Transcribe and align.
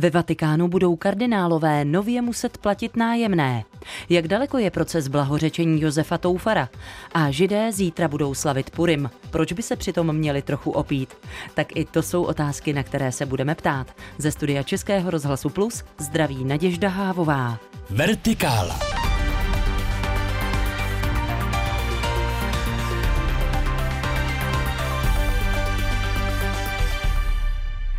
Ve 0.00 0.10
Vatikánu 0.10 0.68
budou 0.68 0.96
kardinálové 0.96 1.84
nově 1.84 2.22
muset 2.22 2.58
platit 2.58 2.96
nájemné. 2.96 3.64
Jak 4.08 4.28
daleko 4.28 4.58
je 4.58 4.70
proces 4.70 5.08
blahořečení 5.08 5.80
Josefa 5.80 6.18
Toufara? 6.18 6.68
A 7.14 7.30
židé 7.30 7.72
zítra 7.72 8.08
budou 8.08 8.34
slavit 8.34 8.70
Purim. 8.70 9.10
Proč 9.30 9.52
by 9.52 9.62
se 9.62 9.76
přitom 9.76 10.12
měli 10.12 10.42
trochu 10.42 10.70
opít? 10.70 11.14
Tak 11.54 11.76
i 11.76 11.84
to 11.84 12.02
jsou 12.02 12.22
otázky, 12.22 12.72
na 12.72 12.82
které 12.82 13.12
se 13.12 13.26
budeme 13.26 13.54
ptát. 13.54 13.94
Ze 14.18 14.32
studia 14.32 14.62
Českého 14.62 15.10
rozhlasu 15.10 15.48
Plus 15.48 15.84
zdraví 15.98 16.44
Naděžda 16.44 16.88
Hávová. 16.88 17.58
Vertikála. 17.90 18.89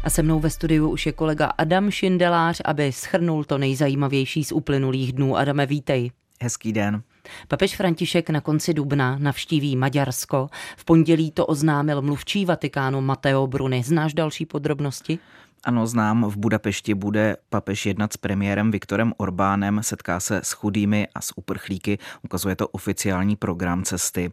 A 0.04 0.10
se 0.10 0.24
mnou 0.24 0.40
ve 0.40 0.50
studiu 0.50 0.90
už 0.90 1.06
je 1.06 1.12
kolega 1.12 1.46
Adam 1.46 1.92
Šindelář, 1.92 2.62
aby 2.66 2.92
schrnul 2.92 3.44
to 3.44 3.58
nejzajímavější 3.58 4.44
z 4.44 4.52
uplynulých 4.52 5.14
dnů. 5.14 5.38
Adame, 5.38 5.66
vítej. 5.66 6.12
Hezký 6.42 6.74
den. 6.74 7.04
Papež 7.48 7.76
František 7.76 8.30
na 8.30 8.42
konci 8.42 8.74
dubna 8.74 9.18
navštíví 9.20 9.76
Maďarsko. 9.76 10.50
V 10.78 10.86
pondělí 10.86 11.32
to 11.32 11.46
oznámil 11.46 12.02
mluvčí 12.02 12.46
Vatikánu 12.46 13.02
Mateo 13.02 13.48
Bruni. 13.48 13.84
Znáš 13.84 14.14
další 14.14 14.46
podrobnosti? 14.46 15.20
Ano, 15.64 15.88
znám, 15.88 16.24
v 16.24 16.38
Budapešti 16.38 16.94
bude 16.94 17.38
papež 17.50 17.86
jednat 17.86 18.14
s 18.14 18.18
premiérem 18.18 18.72
Viktorem 18.72 19.14
Orbánem, 19.18 19.80
setká 19.84 20.20
se 20.20 20.42
s 20.44 20.52
chudými 20.52 21.08
a 21.16 21.22
s 21.22 21.38
uprchlíky, 21.38 22.00
ukazuje 22.22 22.56
to 22.56 22.68
oficiální 22.68 23.36
program 23.36 23.84
cesty. 23.84 24.32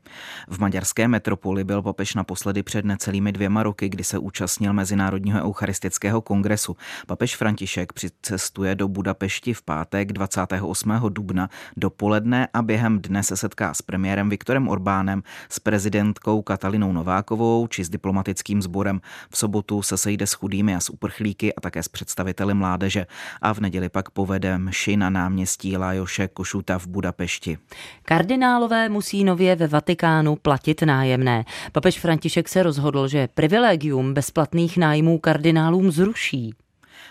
V 0.48 0.58
maďarské 0.58 1.08
metropoli 1.08 1.64
byl 1.64 1.82
papež 1.82 2.14
naposledy 2.14 2.62
před 2.62 2.84
necelými 2.84 3.32
dvěma 3.32 3.62
roky, 3.62 3.88
kdy 3.88 4.04
se 4.04 4.18
účastnil 4.18 4.72
Mezinárodního 4.72 5.40
eucharistického 5.40 6.20
kongresu. 6.20 6.76
Papež 7.06 7.36
František 7.36 7.92
přicestuje 7.92 8.74
do 8.74 8.88
Budapešti 8.88 9.54
v 9.54 9.62
pátek 9.62 10.12
28. 10.12 10.92
dubna 11.08 11.50
dopoledne 11.76 12.48
a 12.54 12.62
během 12.62 13.00
dne 13.00 13.22
se 13.22 13.36
setká 13.36 13.74
s 13.74 13.82
premiérem 13.82 14.30
Viktorem 14.30 14.68
Orbánem, 14.68 15.22
s 15.48 15.58
prezidentkou 15.58 16.42
Katalinou 16.42 16.92
Novákovou 16.92 17.66
či 17.66 17.84
s 17.84 17.88
diplomatickým 17.88 18.62
sborem. 18.62 19.00
V 19.30 19.38
sobotu 19.38 19.82
se 19.82 19.96
sejde 19.96 20.26
s 20.26 20.32
chudými 20.32 20.74
a 20.74 20.80
s 20.80 20.90
uprchlíky 20.90 21.17
uprchlíky 21.18 21.54
a 21.54 21.60
také 21.60 21.82
s 21.82 21.88
představiteli 21.88 22.54
mládeže 22.54 23.06
a 23.42 23.52
v 23.52 23.60
neděli 23.60 23.88
pak 23.88 24.10
povede 24.10 24.58
mši 24.58 24.96
na 24.96 25.10
náměstí 25.10 25.76
Lajoše 25.76 26.28
Košuta 26.28 26.78
v 26.78 26.86
Budapešti. 26.86 27.58
Kardinálové 28.02 28.88
musí 28.88 29.24
nově 29.24 29.56
ve 29.56 29.66
Vatikánu 29.66 30.36
platit 30.36 30.82
nájemné. 30.82 31.44
Papež 31.72 31.98
František 31.98 32.48
se 32.48 32.62
rozhodl, 32.62 33.08
že 33.08 33.28
privilegium 33.34 34.14
bezplatných 34.14 34.76
nájmů 34.76 35.18
kardinálům 35.18 35.90
zruší. 35.90 36.54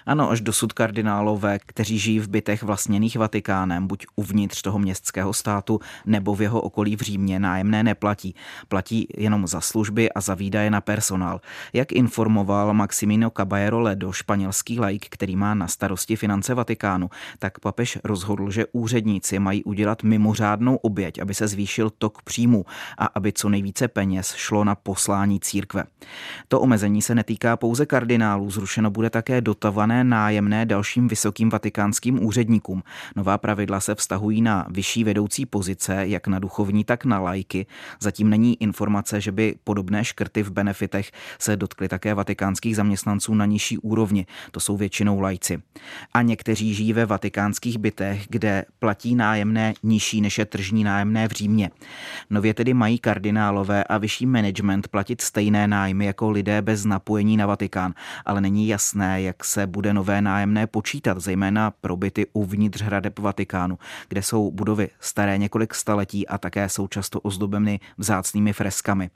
Ano, 0.06 0.32
až 0.32 0.42
dosud 0.42 0.74
kardinálové, 0.74 1.60
kteří 1.60 2.00
žijí 2.00 2.20
v 2.20 2.28
bytech 2.28 2.64
vlastněných 2.64 3.18
Vatikánem, 3.18 3.88
buď 3.88 4.06
uvnitř 4.16 4.62
toho 4.62 4.80
městského 4.80 5.34
státu 5.34 5.80
nebo 6.06 6.36
v 6.36 6.42
jeho 6.42 6.62
okolí 6.62 6.96
v 6.96 7.02
Římě, 7.02 7.40
nájemné 7.40 7.84
neplatí. 7.84 8.36
Platí 8.68 9.08
jenom 9.18 9.48
za 9.48 9.62
služby 9.62 10.12
a 10.12 10.22
za 10.22 10.36
výdaje 10.36 10.70
na 10.72 10.82
personál. 10.82 11.42
Jak 11.74 11.92
informoval 11.92 12.74
Maximino 12.74 13.30
Caballero 13.30 13.80
Ledo, 13.80 14.12
španělský 14.12 14.80
laik, 14.80 15.06
který 15.10 15.36
má 15.36 15.54
na 15.54 15.68
starosti 15.68 16.16
finance 16.16 16.54
Vatikánu, 16.54 17.10
tak 17.40 17.60
papež 17.60 18.00
rozhodl, 18.04 18.52
že 18.52 18.66
úředníci 18.72 19.40
mají 19.40 19.64
udělat 19.64 20.04
mimořádnou 20.04 20.76
oběť, 20.76 21.20
aby 21.20 21.34
se 21.34 21.48
zvýšil 21.48 21.90
tok 21.90 22.22
příjmu 22.22 22.66
a 22.98 23.06
aby 23.06 23.34
co 23.34 23.50
nejvíce 23.50 23.88
peněz 23.88 24.34
šlo 24.36 24.64
na 24.64 24.76
poslání 24.76 25.40
církve. 25.40 25.84
To 26.48 26.60
omezení 26.60 27.02
se 27.02 27.16
netýká 27.16 27.58
pouze 27.58 27.86
kardinálů, 27.86 28.52
zrušeno 28.52 28.90
bude 28.92 29.10
také 29.10 29.42
dotované 29.78 30.04
nájemné 30.04 30.66
dalším 30.66 31.08
vysokým 31.08 31.50
vatikánským 31.50 32.26
úředníkům. 32.26 32.84
Nová 33.16 33.38
pravidla 33.38 33.80
se 33.80 33.96
vztahují 33.96 34.42
na 34.42 34.66
vyšší 34.70 35.04
vedoucí 35.04 35.46
pozice, 35.46 36.08
jak 36.08 36.28
na 36.28 36.40
duchovní, 36.40 36.84
tak 36.84 37.06
na 37.06 37.20
lajky. 37.20 37.66
Zatím 38.00 38.30
není 38.30 38.62
informace, 38.62 39.22
že 39.22 39.32
by 39.32 39.56
podobné 39.64 40.06
škrty 40.06 40.44
v 40.44 40.52
benefitech 40.52 41.12
se 41.40 41.56
dotkly 41.56 41.88
také 41.88 42.14
vatikánských 42.14 42.76
zaměstnanců 42.76 43.34
na 43.36 43.46
nižší 43.46 43.78
úrovni. 43.78 44.26
To 44.52 44.60
jsou 44.60 44.78
většinou 44.78 45.20
lajci. 45.20 45.62
A 46.14 46.22
někteří 46.22 46.74
žijí 46.74 46.94
ve 46.94 47.06
vatikánských 47.06 47.78
bytech, 47.78 48.26
kde 48.30 48.66
platí 48.80 49.16
nájemné 49.16 49.74
nižší 49.84 50.22
než 50.22 50.38
je 50.38 50.46
tržní 50.46 50.84
nájemné 50.84 51.28
v 51.28 51.32
Římě. 51.32 51.72
Nově 52.30 52.54
tedy 52.54 52.74
mají 52.74 53.00
kardinálové 53.00 53.84
a 53.84 53.98
vyšší 53.98 54.26
management 54.26 54.88
platit 54.88 55.22
stejné 55.22 55.68
nájmy 55.68 56.06
jako 56.06 56.30
lidé 56.30 56.62
bez 56.62 56.86
napojení 56.86 57.38
na 57.38 57.46
Vatikán, 57.46 57.94
ale 58.26 58.42
není 58.42 58.68
jasné, 58.68 59.22
jak 59.22 59.46
se 59.46 59.67
bude 59.68 59.94
nové 59.94 60.22
nájemné 60.22 60.68
počítat, 60.68 61.20
zejména 61.20 61.72
pro 61.72 61.98
byty 61.98 62.26
uvnitř 62.34 62.82
hradeb 62.82 63.20
Vatikánu, 63.20 63.78
kde 64.10 64.24
jsou 64.24 64.52
budovy 64.52 64.90
staré 65.00 65.38
několik 65.38 65.74
staletí 65.74 66.28
a 66.28 66.38
také 66.38 66.70
jsou 66.70 66.88
často 66.88 67.20
ozdobeny 67.20 67.80
vzácnými 67.98 68.54
freskami. 68.54 69.10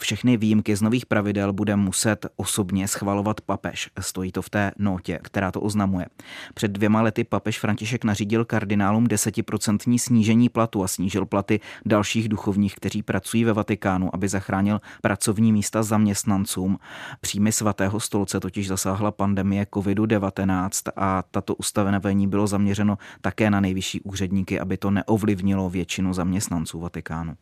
Všechny 0.00 0.36
výjimky 0.36 0.76
z 0.76 0.82
nových 0.82 1.06
pravidel 1.06 1.52
bude 1.52 1.76
muset 1.76 2.26
osobně 2.36 2.88
schvalovat 2.88 3.40
papež. 3.40 3.90
Stojí 4.00 4.32
to 4.32 4.42
v 4.42 4.50
té 4.50 4.72
notě, 4.78 5.18
která 5.22 5.52
to 5.52 5.60
oznamuje. 5.60 6.06
Před 6.54 6.70
dvěma 6.70 7.02
lety 7.02 7.24
papež 7.24 7.58
František 7.58 8.04
nařídil 8.04 8.44
kardinálům 8.44 9.06
desetiprocentní 9.06 9.98
snížení 9.98 10.48
platu 10.48 10.84
a 10.84 10.88
snížil 10.88 11.26
platy 11.26 11.60
dalších 11.86 12.28
duchovních, 12.28 12.74
kteří 12.74 13.02
pracují 13.02 13.44
ve 13.44 13.52
Vatikánu, 13.52 14.14
aby 14.14 14.28
zachránil 14.28 14.80
pracovní 15.02 15.52
místa 15.52 15.82
zaměstnancům. 15.82 16.78
Příjmy 17.20 17.52
svatého 17.52 18.00
stolce 18.00 18.40
totiž 18.40 18.68
zasáhla 18.68 19.10
pandemie 19.10 19.66
covidu 19.74 19.91
COVID-19 19.94 20.90
a 20.96 21.22
tato 21.30 21.54
ustanovení 21.54 22.28
bylo 22.28 22.46
zaměřeno 22.46 22.98
také 23.20 23.50
na 23.50 23.60
nejvyšší 23.60 24.00
úředníky, 24.00 24.60
aby 24.60 24.76
to 24.76 24.90
neovlivnilo 24.90 25.70
většinu 25.70 26.14
zaměstnanců 26.14 26.80
Vatikánu. 26.80 27.34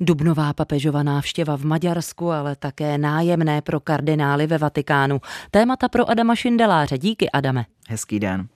Dubnová 0.00 0.52
papežova 0.52 1.02
návštěva 1.02 1.56
v 1.56 1.64
Maďarsku, 1.64 2.30
ale 2.30 2.56
také 2.56 2.98
nájemné 2.98 3.62
pro 3.62 3.80
kardinály 3.80 4.46
ve 4.46 4.58
Vatikánu. 4.58 5.20
Témata 5.50 5.88
pro 5.88 6.10
Adama 6.10 6.34
Šindeláře. 6.34 6.98
Díky, 6.98 7.30
Adame. 7.30 7.64
Hezký 7.88 8.20
den. 8.20 8.48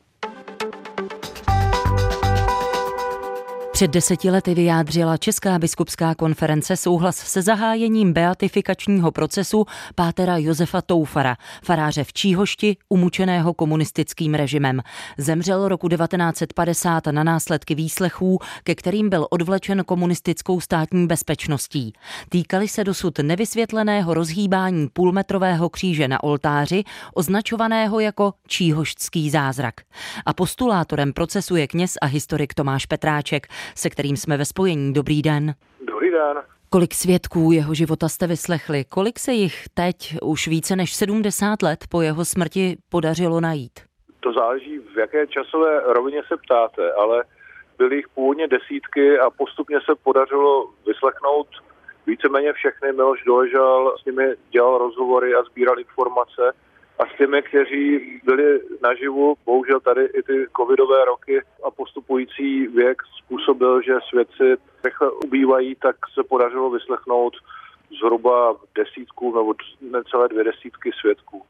Před 3.72 3.90
deseti 3.90 4.30
lety 4.30 4.54
vyjádřila 4.54 5.16
Česká 5.16 5.58
biskupská 5.58 6.14
konference 6.14 6.76
souhlas 6.76 7.16
se 7.16 7.42
zahájením 7.42 8.12
beatifikačního 8.12 9.12
procesu 9.12 9.66
pátera 9.94 10.36
Josefa 10.36 10.82
Toufara, 10.82 11.36
faráře 11.64 12.04
v 12.04 12.12
Číhošti, 12.12 12.76
umučeného 12.88 13.54
komunistickým 13.54 14.34
režimem. 14.34 14.82
Zemřel 15.18 15.68
roku 15.68 15.88
1950 15.88 17.06
na 17.06 17.24
následky 17.24 17.74
výslechů, 17.74 18.38
ke 18.64 18.74
kterým 18.74 19.08
byl 19.08 19.26
odvlečen 19.30 19.84
komunistickou 19.84 20.60
státní 20.60 21.06
bezpečností. 21.06 21.92
Týkali 22.28 22.68
se 22.68 22.84
dosud 22.84 23.18
nevysvětleného 23.18 24.14
rozhýbání 24.14 24.88
půlmetrového 24.92 25.68
kříže 25.68 26.08
na 26.08 26.22
oltáři, 26.22 26.84
označovaného 27.14 28.00
jako 28.00 28.34
Číhoštský 28.46 29.30
zázrak. 29.30 29.74
A 30.26 30.32
postulátorem 30.32 31.12
procesu 31.12 31.56
je 31.56 31.66
kněz 31.66 31.94
a 32.02 32.06
historik 32.06 32.54
Tomáš 32.54 32.86
Petráček 32.86 33.48
se 33.76 33.90
kterým 33.90 34.16
jsme 34.16 34.36
ve 34.36 34.44
spojení. 34.44 34.92
Dobrý 34.92 35.22
den. 35.22 35.54
Dobrý 35.86 36.10
den. 36.10 36.42
Kolik 36.70 36.94
svědků 36.94 37.52
jeho 37.52 37.74
života 37.74 38.08
jste 38.08 38.26
vyslechli? 38.26 38.84
Kolik 38.88 39.18
se 39.18 39.32
jich 39.32 39.64
teď, 39.74 40.16
už 40.22 40.48
více 40.48 40.76
než 40.76 40.94
70 40.94 41.62
let 41.62 41.78
po 41.90 42.02
jeho 42.02 42.24
smrti, 42.24 42.76
podařilo 42.88 43.40
najít? 43.40 43.80
To 44.20 44.32
záleží, 44.32 44.78
v 44.94 44.98
jaké 44.98 45.26
časové 45.26 45.80
rovině 45.92 46.22
se 46.28 46.36
ptáte, 46.36 46.92
ale 46.92 47.24
byly 47.78 47.96
jich 47.96 48.08
původně 48.08 48.48
desítky 48.48 49.18
a 49.18 49.30
postupně 49.30 49.78
se 49.80 49.94
podařilo 50.02 50.70
vyslechnout 50.86 51.48
víceméně 52.06 52.52
všechny. 52.52 52.92
Miloš 52.92 53.24
Doležal 53.24 53.94
s 54.02 54.04
nimi 54.04 54.24
dělal 54.50 54.78
rozhovory 54.78 55.34
a 55.34 55.42
sbíral 55.42 55.78
informace 55.78 56.52
a 57.02 57.06
s 57.14 57.18
těmi, 57.18 57.42
kteří 57.42 58.00
byli 58.24 58.60
naživu, 58.82 59.34
bohužel 59.46 59.80
tady 59.80 60.04
i 60.04 60.22
ty 60.22 60.46
covidové 60.56 61.04
roky 61.04 61.40
a 61.66 61.70
postupující 61.70 62.66
věk 62.66 63.02
způsobil, 63.18 63.82
že 63.82 63.92
svědci 64.08 64.62
rychle 64.84 65.10
ubývají, 65.24 65.74
tak 65.74 65.96
se 66.14 66.22
podařilo 66.28 66.70
vyslechnout 66.70 67.34
zhruba 68.02 68.56
desítku 68.74 69.34
nebo 69.36 69.54
necelé 69.80 70.28
dvě 70.28 70.44
desítky 70.44 70.90
svědků. 71.00 71.42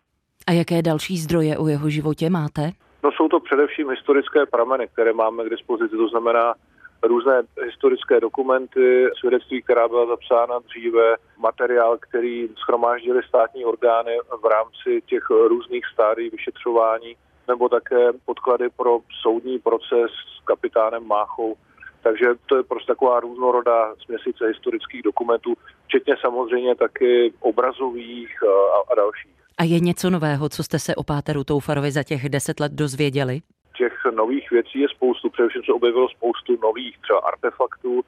A 0.47 0.53
jaké 0.53 0.83
další 0.83 1.19
zdroje 1.19 1.59
o 1.59 1.69
jeho 1.69 1.91
životě 1.91 2.31
máte? 2.31 2.71
No 3.05 3.13
jsou 3.13 3.29
to 3.29 3.41
především 3.41 3.91
historické 3.91 4.47
prameny, 4.47 4.89
které 4.93 5.13
máme 5.13 5.45
k 5.45 5.51
dispozici, 5.51 5.97
to 5.97 6.09
znamená 6.09 6.55
různé 7.03 7.43
historické 7.65 8.21
dokumenty, 8.21 9.09
svědectví, 9.19 9.63
která 9.63 9.89
byla 9.89 10.07
zapsána 10.07 10.59
dříve, 10.59 11.17
materiál, 11.39 11.99
který 12.01 12.49
schromáždili 12.57 13.23
státní 13.29 13.65
orgány 13.65 14.19
v 14.43 14.45
rámci 14.45 15.03
těch 15.07 15.31
různých 15.31 15.85
stádií 15.93 16.31
vyšetřování, 16.31 17.17
nebo 17.49 17.69
také 17.69 18.13
podklady 18.25 18.69
pro 18.77 18.99
soudní 19.23 19.59
proces 19.59 20.11
s 20.11 20.45
kapitánem 20.45 21.07
Máchou. 21.07 21.57
Takže 22.03 22.27
to 22.47 22.57
je 22.57 22.63
prostě 22.63 22.87
taková 22.87 23.21
různorodá 23.21 23.95
směsice 24.05 24.47
historických 24.47 25.03
dokumentů, 25.03 25.55
včetně 25.87 26.15
samozřejmě 26.21 26.75
taky 26.75 27.33
obrazových 27.41 28.43
a, 28.43 28.93
a 28.93 28.95
dalších. 28.95 29.33
A 29.59 29.65
je 29.65 29.81
něco 29.81 30.11
nového, 30.11 30.49
co 30.49 30.63
jste 30.63 30.79
se 30.79 30.95
o 30.95 31.03
Páteru 31.03 31.45
Toufarovi 31.45 31.91
za 31.93 32.03
těch 32.03 32.29
deset 32.29 32.61
let 32.61 32.73
dozvěděli? 32.73 33.41
Těch 33.77 33.93
nových 34.11 34.51
věcí 34.51 34.81
je 34.81 34.89
spoustu, 34.89 35.31
především 35.31 35.63
se 35.65 35.73
objevilo 35.73 36.09
spoustu 36.09 36.59
nových 36.63 36.99
třeba 36.99 37.19
artefaktů. 37.19 38.03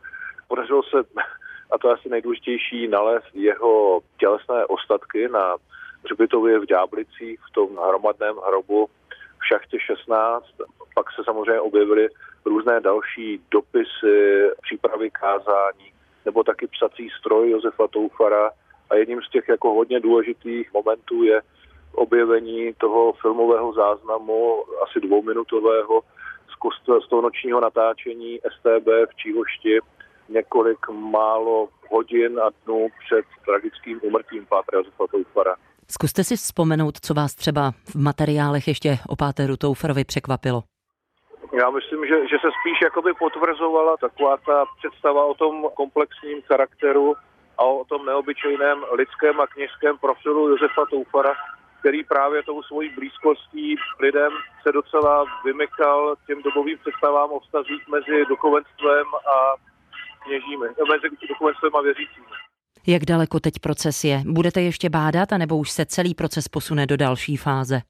Podařilo 0.48 0.82
se, 0.82 0.96
a 1.72 1.78
to 1.78 1.88
je 1.88 1.94
asi 1.94 2.08
nejdůležitější, 2.08 2.88
nalézt 2.88 3.34
jeho 3.34 4.00
tělesné 4.18 4.66
ostatky 4.66 5.28
na 5.28 5.56
hřbitově 6.04 6.58
v 6.58 6.66
Ďáblicích 6.66 7.40
v 7.50 7.52
tom 7.52 7.68
hromadném 7.88 8.36
hrobu 8.46 8.88
v 9.38 9.46
šachtě 9.46 9.80
16. 9.80 10.46
Pak 10.94 11.06
se 11.12 11.24
samozřejmě 11.24 11.60
objevily 11.60 12.08
různé 12.44 12.80
další 12.80 13.40
dopisy, 13.50 14.50
přípravy 14.62 15.10
kázání, 15.10 15.92
nebo 16.24 16.44
taky 16.44 16.66
psací 16.66 17.08
stroj 17.18 17.50
Josefa 17.50 17.88
Toufara. 17.88 18.50
A 18.90 18.94
jedním 18.94 19.22
z 19.22 19.30
těch 19.30 19.48
jako 19.48 19.72
hodně 19.74 20.00
důležitých 20.00 20.72
momentů 20.72 21.22
je 21.22 21.40
objevení 21.94 22.74
toho 22.78 23.12
filmového 23.12 23.72
záznamu, 23.72 24.64
asi 24.82 25.00
dvouminutového, 25.00 26.02
z 27.04 27.08
toho 27.08 27.22
nočního 27.22 27.60
natáčení 27.60 28.40
STB 28.52 28.86
v 29.10 29.16
Číhošti 29.16 29.78
několik 30.28 30.88
málo 30.88 31.68
hodin 31.90 32.40
a 32.40 32.50
dnů 32.64 32.88
před 33.06 33.24
tragickým 33.44 34.00
umrtím 34.02 34.46
Pátra 34.46 34.78
Josefa 34.78 35.06
Toufara. 35.10 35.56
Zkuste 35.90 36.24
si 36.24 36.36
vzpomenout, 36.36 36.94
co 37.00 37.14
vás 37.14 37.34
třeba 37.34 37.72
v 37.92 37.94
materiálech 37.94 38.68
ještě 38.68 38.98
o 39.08 39.16
Páteru 39.16 39.56
Toufarovi 39.56 40.04
překvapilo. 40.04 40.62
Já 41.60 41.70
myslím, 41.70 42.06
že, 42.06 42.16
že 42.30 42.36
se 42.40 42.48
spíš 42.60 42.78
jakoby 42.82 43.12
potvrzovala 43.18 43.96
taková 43.96 44.36
ta 44.36 44.64
představa 44.78 45.24
o 45.24 45.34
tom 45.34 45.66
komplexním 45.74 46.42
charakteru 46.42 47.14
a 47.58 47.64
o 47.64 47.84
tom 47.84 48.06
neobyčejném 48.06 48.84
lidském 48.92 49.40
a 49.40 49.46
kněžském 49.46 49.98
profilu 49.98 50.48
Josefa 50.48 50.86
Toufara, 50.90 51.34
který 51.84 52.04
právě 52.04 52.42
tou 52.42 52.62
svojí 52.62 52.88
blízkostí 52.94 53.76
lidem 54.00 54.32
se 54.62 54.72
docela 54.72 55.24
vymykal 55.44 56.14
těm 56.26 56.42
dobovým 56.42 56.78
představám 56.78 57.30
o 57.30 57.40
vztazích 57.40 57.88
mezi 57.88 58.24
duchovenstvem 58.28 59.06
a 59.14 59.54
kněžími, 60.24 60.66
mezi 60.90 61.26
duchovenstvem 61.28 61.76
a 61.76 61.80
věřícími. 61.80 62.26
Jak 62.86 63.02
daleko 63.04 63.40
teď 63.40 63.54
proces 63.62 64.04
je? 64.04 64.22
Budete 64.26 64.60
ještě 64.60 64.90
bádat, 64.90 65.32
anebo 65.32 65.56
už 65.56 65.70
se 65.70 65.86
celý 65.86 66.14
proces 66.14 66.48
posune 66.48 66.86
do 66.86 66.96
další 66.96 67.36
fáze? 67.36 67.80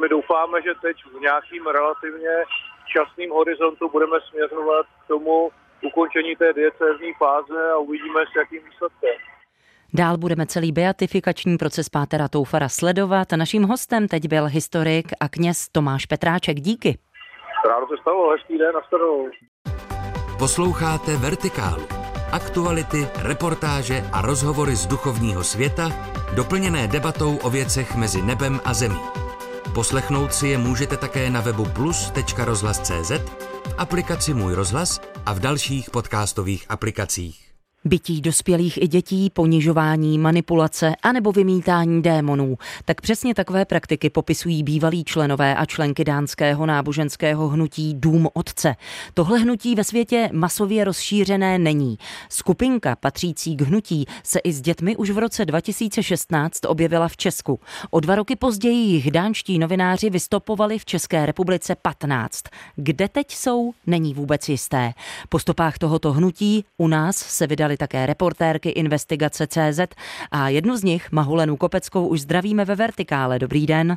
My 0.00 0.08
doufáme, 0.08 0.62
že 0.62 0.72
teď 0.82 0.96
v 1.16 1.20
nějakým 1.20 1.66
relativně 1.66 2.34
časným 2.92 3.30
horizontu 3.30 3.88
budeme 3.88 4.16
směřovat 4.30 4.86
k 5.04 5.08
tomu 5.08 5.50
ukončení 5.82 6.36
té 6.36 6.52
diecézní 6.52 7.12
fáze 7.18 7.70
a 7.72 7.76
uvidíme, 7.76 8.20
s 8.32 8.36
jakým 8.36 8.62
výsledkem. 8.64 9.16
Dál 9.94 10.18
budeme 10.18 10.46
celý 10.46 10.72
beatifikační 10.72 11.58
proces 11.58 11.88
Pátera 11.88 12.28
Toufara 12.28 12.68
sledovat. 12.68 13.32
Naším 13.32 13.62
hostem 13.62 14.08
teď 14.08 14.28
byl 14.28 14.46
historik 14.46 15.12
a 15.20 15.28
kněz 15.28 15.68
Tomáš 15.72 16.06
Petráček. 16.06 16.60
Díky. 16.60 16.98
Ráno 17.68 17.86
se 17.86 17.94
stalo, 18.00 18.30
hezký 18.30 18.58
den, 18.58 18.74
nashledanou. 18.74 19.28
Posloucháte 20.38 21.16
Vertikálu. 21.16 21.82
Aktuality, 22.32 23.08
reportáže 23.22 24.02
a 24.12 24.22
rozhovory 24.22 24.76
z 24.76 24.86
duchovního 24.86 25.44
světa, 25.44 25.92
doplněné 26.36 26.88
debatou 26.88 27.36
o 27.36 27.50
věcech 27.50 27.96
mezi 27.96 28.22
nebem 28.22 28.60
a 28.64 28.74
zemí. 28.74 29.00
Poslechnout 29.74 30.34
si 30.34 30.48
je 30.48 30.58
můžete 30.58 30.96
také 30.96 31.30
na 31.30 31.40
webu 31.40 31.64
plus.rozhlas.cz, 31.74 33.10
v 33.10 33.74
aplikaci 33.78 34.34
Můj 34.34 34.54
rozhlas 34.54 35.00
a 35.26 35.32
v 35.32 35.40
dalších 35.40 35.90
podcastových 35.90 36.66
aplikacích. 36.68 37.47
Bytí 37.84 38.20
dospělých 38.20 38.82
i 38.82 38.88
dětí, 38.88 39.30
ponižování, 39.30 40.18
manipulace 40.18 40.96
anebo 41.02 41.32
vymítání 41.32 42.02
démonů. 42.02 42.58
Tak 42.84 43.00
přesně 43.00 43.34
takové 43.34 43.64
praktiky 43.64 44.10
popisují 44.10 44.62
bývalí 44.62 45.04
členové 45.04 45.56
a 45.56 45.64
členky 45.64 46.04
dánského 46.04 46.66
náboženského 46.66 47.48
hnutí 47.48 47.94
Dům 47.94 48.28
Otce. 48.32 48.76
Tohle 49.14 49.38
hnutí 49.38 49.74
ve 49.74 49.84
světě 49.84 50.30
masově 50.32 50.84
rozšířené 50.84 51.58
není. 51.58 51.98
Skupinka 52.28 52.96
patřící 52.96 53.56
k 53.56 53.60
hnutí 53.60 54.06
se 54.22 54.38
i 54.38 54.52
s 54.52 54.60
dětmi 54.60 54.96
už 54.96 55.10
v 55.10 55.18
roce 55.18 55.44
2016 55.44 56.60
objevila 56.66 57.08
v 57.08 57.16
Česku. 57.16 57.60
O 57.90 58.00
dva 58.00 58.14
roky 58.14 58.36
později 58.36 58.86
jich 58.86 59.10
dánští 59.10 59.58
novináři 59.58 60.10
vystopovali 60.10 60.78
v 60.78 60.84
České 60.84 61.26
republice 61.26 61.74
15. 61.74 62.42
Kde 62.76 63.08
teď 63.08 63.34
jsou, 63.34 63.72
není 63.86 64.14
vůbec 64.14 64.48
jisté. 64.48 64.92
Po 65.28 65.38
stopách 65.38 65.78
tohoto 65.78 66.12
hnutí 66.12 66.64
u 66.76 66.88
nás 66.88 67.16
se 67.16 67.46
vydali 67.46 67.67
také 67.76 68.06
reportérky 68.06 68.68
Investigace 68.68 69.46
CZ 69.46 69.80
a 70.32 70.48
jednu 70.48 70.76
z 70.76 70.84
nich, 70.84 71.12
Mahulenu 71.12 71.56
Kopeckou, 71.56 72.08
už 72.08 72.20
zdravíme 72.20 72.64
ve 72.64 72.74
Vertikále. 72.74 73.38
Dobrý 73.38 73.66
den. 73.66 73.96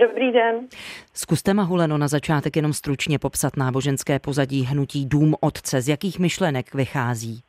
Dobrý 0.00 0.32
den. 0.32 0.68
Zkuste 1.14 1.54
Mahuleno 1.54 1.98
na 1.98 2.08
začátek 2.08 2.56
jenom 2.56 2.72
stručně 2.72 3.18
popsat 3.18 3.56
náboženské 3.56 4.18
pozadí 4.18 4.62
hnutí 4.62 5.06
Dům 5.06 5.34
Otce. 5.40 5.80
Z 5.80 5.88
jakých 5.88 6.18
myšlenek 6.18 6.74
vychází? 6.74 7.40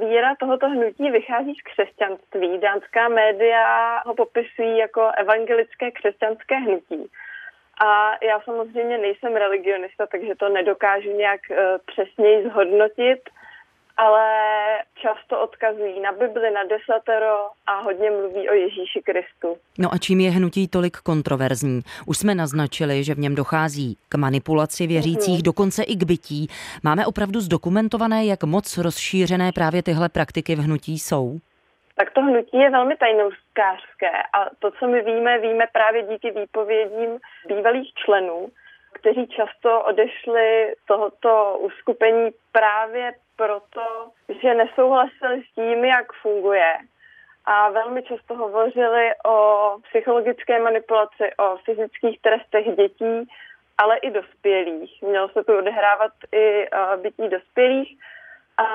Víra 0.00 0.34
tohoto 0.40 0.68
hnutí 0.68 1.10
vychází 1.10 1.54
z 1.54 1.62
křesťanství. 1.62 2.58
Dánská 2.58 3.08
média 3.08 3.62
ho 4.06 4.14
popisují 4.14 4.78
jako 4.78 5.10
evangelické 5.16 5.90
křesťanské 5.90 6.56
hnutí. 6.56 7.10
A 7.84 8.12
já 8.24 8.40
samozřejmě 8.40 8.98
nejsem 8.98 9.36
religionista, 9.36 10.06
takže 10.06 10.34
to 10.34 10.48
nedokážu 10.48 11.16
nějak 11.16 11.40
uh, 11.50 11.56
přesněji 11.86 12.48
zhodnotit 12.48 13.20
ale 14.00 14.26
často 14.94 15.40
odkazují 15.40 16.00
na 16.00 16.12
Bibli, 16.12 16.50
na 16.50 16.64
desatero 16.64 17.36
a 17.66 17.80
hodně 17.80 18.10
mluví 18.10 18.48
o 18.48 18.54
Ježíši 18.54 19.00
Kristu. 19.04 19.56
No 19.78 19.88
a 19.92 19.98
čím 19.98 20.20
je 20.20 20.30
hnutí 20.30 20.68
tolik 20.68 20.96
kontroverzní? 20.96 21.80
Už 22.06 22.18
jsme 22.18 22.34
naznačili, 22.34 23.04
že 23.04 23.14
v 23.14 23.18
něm 23.18 23.34
dochází 23.34 23.96
k 24.08 24.14
manipulaci 24.14 24.86
věřících, 24.86 25.40
mm-hmm. 25.40 25.50
dokonce 25.50 25.82
i 25.82 25.96
k 25.96 26.04
bytí. 26.04 26.48
Máme 26.84 27.06
opravdu 27.06 27.40
zdokumentované, 27.40 28.24
jak 28.24 28.44
moc 28.44 28.78
rozšířené 28.78 29.52
právě 29.52 29.82
tyhle 29.82 30.08
praktiky 30.08 30.54
v 30.54 30.58
hnutí 30.58 30.98
jsou? 30.98 31.38
Tak 31.96 32.10
to 32.10 32.20
hnutí 32.20 32.56
je 32.56 32.70
velmi 32.70 32.96
tajnouskářské 32.96 34.10
a 34.32 34.50
to, 34.58 34.70
co 34.70 34.86
my 34.86 35.02
víme, 35.02 35.38
víme 35.38 35.64
právě 35.72 36.02
díky 36.02 36.30
výpovědím 36.30 37.18
bývalých 37.48 37.92
členů, 38.04 38.48
kteří 38.92 39.26
často 39.26 39.82
odešli 39.82 40.74
z 40.82 40.86
tohoto 40.86 41.58
uskupení 41.60 42.30
právě 42.52 43.12
proto, 43.40 44.10
že 44.42 44.54
nesouhlasili 44.54 45.42
s 45.42 45.54
tím, 45.54 45.84
jak 45.84 46.12
funguje. 46.12 46.76
A 47.44 47.70
velmi 47.70 48.02
často 48.02 48.34
hovořili 48.34 49.10
o 49.24 49.36
psychologické 49.88 50.58
manipulaci, 50.60 51.30
o 51.38 51.56
fyzických 51.56 52.20
trestech 52.20 52.76
dětí, 52.76 53.28
ale 53.78 53.96
i 53.96 54.10
dospělých. 54.10 55.02
Mělo 55.02 55.28
se 55.28 55.44
tu 55.44 55.58
odehrávat 55.58 56.12
i 56.32 56.66
bytí 56.96 57.28
dospělých. 57.28 57.98
A 58.58 58.66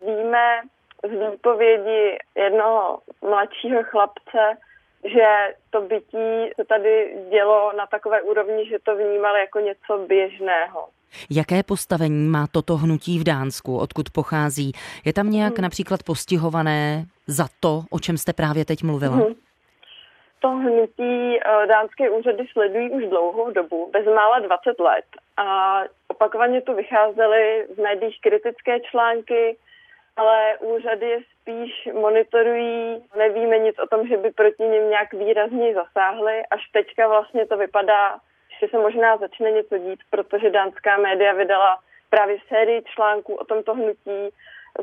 víme 0.00 0.60
z 1.04 1.30
výpovědi 1.30 2.18
jednoho 2.34 2.98
mladšího 3.22 3.82
chlapce, 3.82 4.56
že 5.04 5.54
to 5.70 5.80
bytí 5.80 6.50
se 6.56 6.64
tady 6.64 7.16
dělo 7.30 7.72
na 7.72 7.86
takové 7.86 8.22
úrovni, 8.22 8.68
že 8.68 8.78
to 8.78 8.96
vnímali 8.96 9.40
jako 9.40 9.60
něco 9.60 9.98
běžného. 9.98 10.88
Jaké 11.30 11.62
postavení 11.62 12.28
má 12.28 12.46
toto 12.52 12.76
hnutí 12.76 13.18
v 13.18 13.24
Dánsku, 13.24 13.78
odkud 13.78 14.10
pochází? 14.10 14.72
Je 15.04 15.12
tam 15.12 15.30
nějak 15.30 15.54
hmm. 15.54 15.62
například 15.62 16.02
postihované 16.02 17.04
za 17.26 17.46
to, 17.60 17.82
o 17.90 17.98
čem 17.98 18.18
jste 18.18 18.32
právě 18.32 18.64
teď 18.64 18.82
mluvila? 18.82 19.16
Hmm. 19.16 19.34
To 20.40 20.48
hnutí 20.48 21.38
eh, 21.38 21.66
dánské 21.66 22.10
úřady 22.10 22.46
sledují 22.52 22.90
už 22.90 23.04
dlouhou 23.04 23.50
dobu, 23.50 23.90
bezmála 23.92 24.38
20 24.38 24.80
let. 24.80 25.04
A 25.36 25.80
opakovaně 26.08 26.60
tu 26.60 26.74
vycházely 26.74 27.66
v 27.76 27.82
médiích 27.82 28.20
kritické 28.20 28.80
články, 28.80 29.56
ale 30.16 30.58
úřady 30.58 31.06
je 31.06 31.18
spíš 31.40 31.88
monitorují, 32.00 33.04
nevíme 33.16 33.58
nic 33.58 33.76
o 33.78 33.86
tom, 33.86 34.06
že 34.06 34.16
by 34.16 34.30
proti 34.30 34.62
nim 34.62 34.90
nějak 34.90 35.14
výrazně 35.14 35.74
zasáhly. 35.74 36.42
Až 36.50 36.60
teďka 36.72 37.08
vlastně 37.08 37.46
to 37.46 37.56
vypadá, 37.56 38.18
že 38.60 38.68
se 38.68 38.78
možná 38.78 39.16
začne 39.16 39.50
něco 39.50 39.78
dít, 39.78 40.00
protože 40.10 40.50
dánská 40.50 40.96
média 40.96 41.32
vydala 41.32 41.78
právě 42.10 42.38
sérii 42.48 42.82
článků 42.82 43.34
o 43.34 43.44
tomto 43.44 43.74
hnutí 43.74 44.28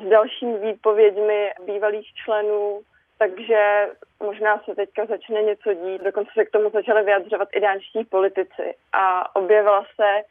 s 0.01 0.10
dalšími 0.10 0.60
výpověďmi 0.60 1.51
bývalých 1.65 2.13
členů, 2.13 2.82
takže 3.17 3.89
možná 4.24 4.60
se 4.60 4.75
teďka 4.75 5.05
začne 5.05 5.41
něco 5.41 5.74
dít. 5.74 6.03
Dokonce 6.03 6.32
se 6.34 6.46
k 6.46 6.51
tomu 6.51 6.70
začaly 6.70 7.03
vyjadřovat 7.03 7.50
i 7.53 7.60
dánští 7.60 8.03
politici. 8.03 8.75
A 8.94 9.36
objevila 9.36 9.86
se 9.96 10.22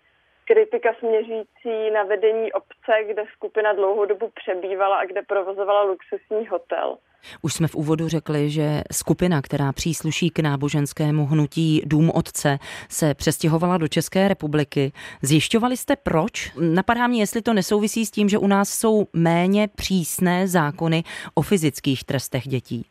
kritika 0.44 0.94
směřící 0.98 1.90
na 1.94 2.02
vedení 2.02 2.52
obce, 2.52 2.92
kde 3.08 3.24
skupina 3.32 3.72
dlouhou 3.72 4.04
dobu 4.04 4.30
přebývala 4.34 4.96
a 4.96 5.04
kde 5.04 5.22
provozovala 5.22 5.82
luxusní 5.82 6.46
hotel. 6.46 6.96
Už 7.42 7.54
jsme 7.54 7.68
v 7.68 7.74
úvodu 7.74 8.08
řekli, 8.08 8.50
že 8.50 8.82
skupina, 8.92 9.42
která 9.42 9.72
přísluší 9.72 10.30
k 10.30 10.38
náboženskému 10.38 11.26
hnutí 11.26 11.82
Dům 11.86 12.10
Otce, 12.14 12.58
se 12.88 13.14
přestěhovala 13.14 13.78
do 13.78 13.88
České 13.88 14.28
republiky. 14.28 14.92
Zjišťovali 15.22 15.76
jste 15.76 15.96
proč? 15.96 16.52
Napadá 16.60 17.06
mě, 17.06 17.20
jestli 17.20 17.42
to 17.42 17.52
nesouvisí 17.52 18.06
s 18.06 18.10
tím, 18.10 18.28
že 18.28 18.38
u 18.38 18.46
nás 18.46 18.68
jsou 18.68 19.06
méně 19.12 19.68
přísné 19.68 20.48
zákony 20.48 21.02
o 21.34 21.42
fyzických 21.42 22.04
trestech 22.04 22.48
dětí. 22.48 22.86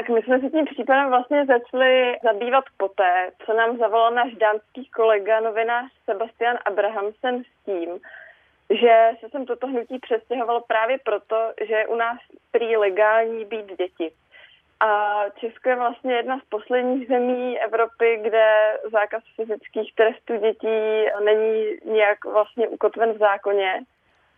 Tak 0.00 0.08
my 0.08 0.22
jsme 0.22 0.40
se 0.40 0.50
tím 0.50 0.64
případem 0.64 1.08
vlastně 1.08 1.46
začali 1.46 2.16
zabývat 2.22 2.64
poté, 2.76 3.30
co 3.46 3.52
nám 3.52 3.76
zavolal 3.76 4.10
náš 4.10 4.32
dánský 4.34 4.88
kolega, 4.96 5.40
novinář 5.40 5.84
Sebastian 6.04 6.58
Abrahamsen 6.64 7.42
s 7.42 7.64
tím, 7.64 7.88
že 8.70 9.10
se 9.20 9.28
sem 9.28 9.46
toto 9.46 9.66
hnutí 9.66 9.98
přestěhovalo 9.98 10.60
právě 10.60 10.98
proto, 11.04 11.52
že 11.66 11.74
je 11.74 11.86
u 11.86 11.94
nás 11.94 12.18
prý 12.50 12.76
legální 12.76 13.44
být 13.44 13.78
děti. 13.78 14.12
A 14.80 15.22
Česko 15.36 15.68
je 15.68 15.76
vlastně 15.76 16.14
jedna 16.14 16.38
z 16.38 16.44
posledních 16.48 17.08
zemí 17.08 17.60
Evropy, 17.60 18.18
kde 18.22 18.78
zákaz 18.92 19.22
fyzických 19.36 19.94
trestů 19.94 20.36
dětí 20.36 21.04
není 21.24 21.66
nějak 21.84 22.24
vlastně 22.24 22.68
ukotven 22.68 23.12
v 23.12 23.18
zákoně. 23.18 23.80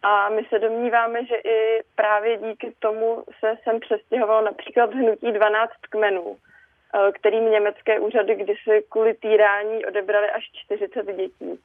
A 0.03 0.29
my 0.29 0.43
se 0.49 0.59
domníváme, 0.59 1.25
že 1.27 1.35
i 1.35 1.83
právě 1.95 2.37
díky 2.37 2.73
tomu 2.79 3.25
se 3.41 3.55
sem 3.65 3.81
přestěhovalo 3.81 4.45
například 4.45 4.95
hnutí 4.95 5.33
12 5.33 5.71
kmenů, 5.91 6.37
eh, 6.37 7.13
kterým 7.13 7.51
německé 7.51 8.01
úřady 8.01 8.35
kdysi 8.35 8.85
kvůli 8.89 9.15
týrání 9.15 9.87
odebrali 9.87 10.31
až 10.31 10.45
40 10.65 11.13
dětí. 11.17 11.59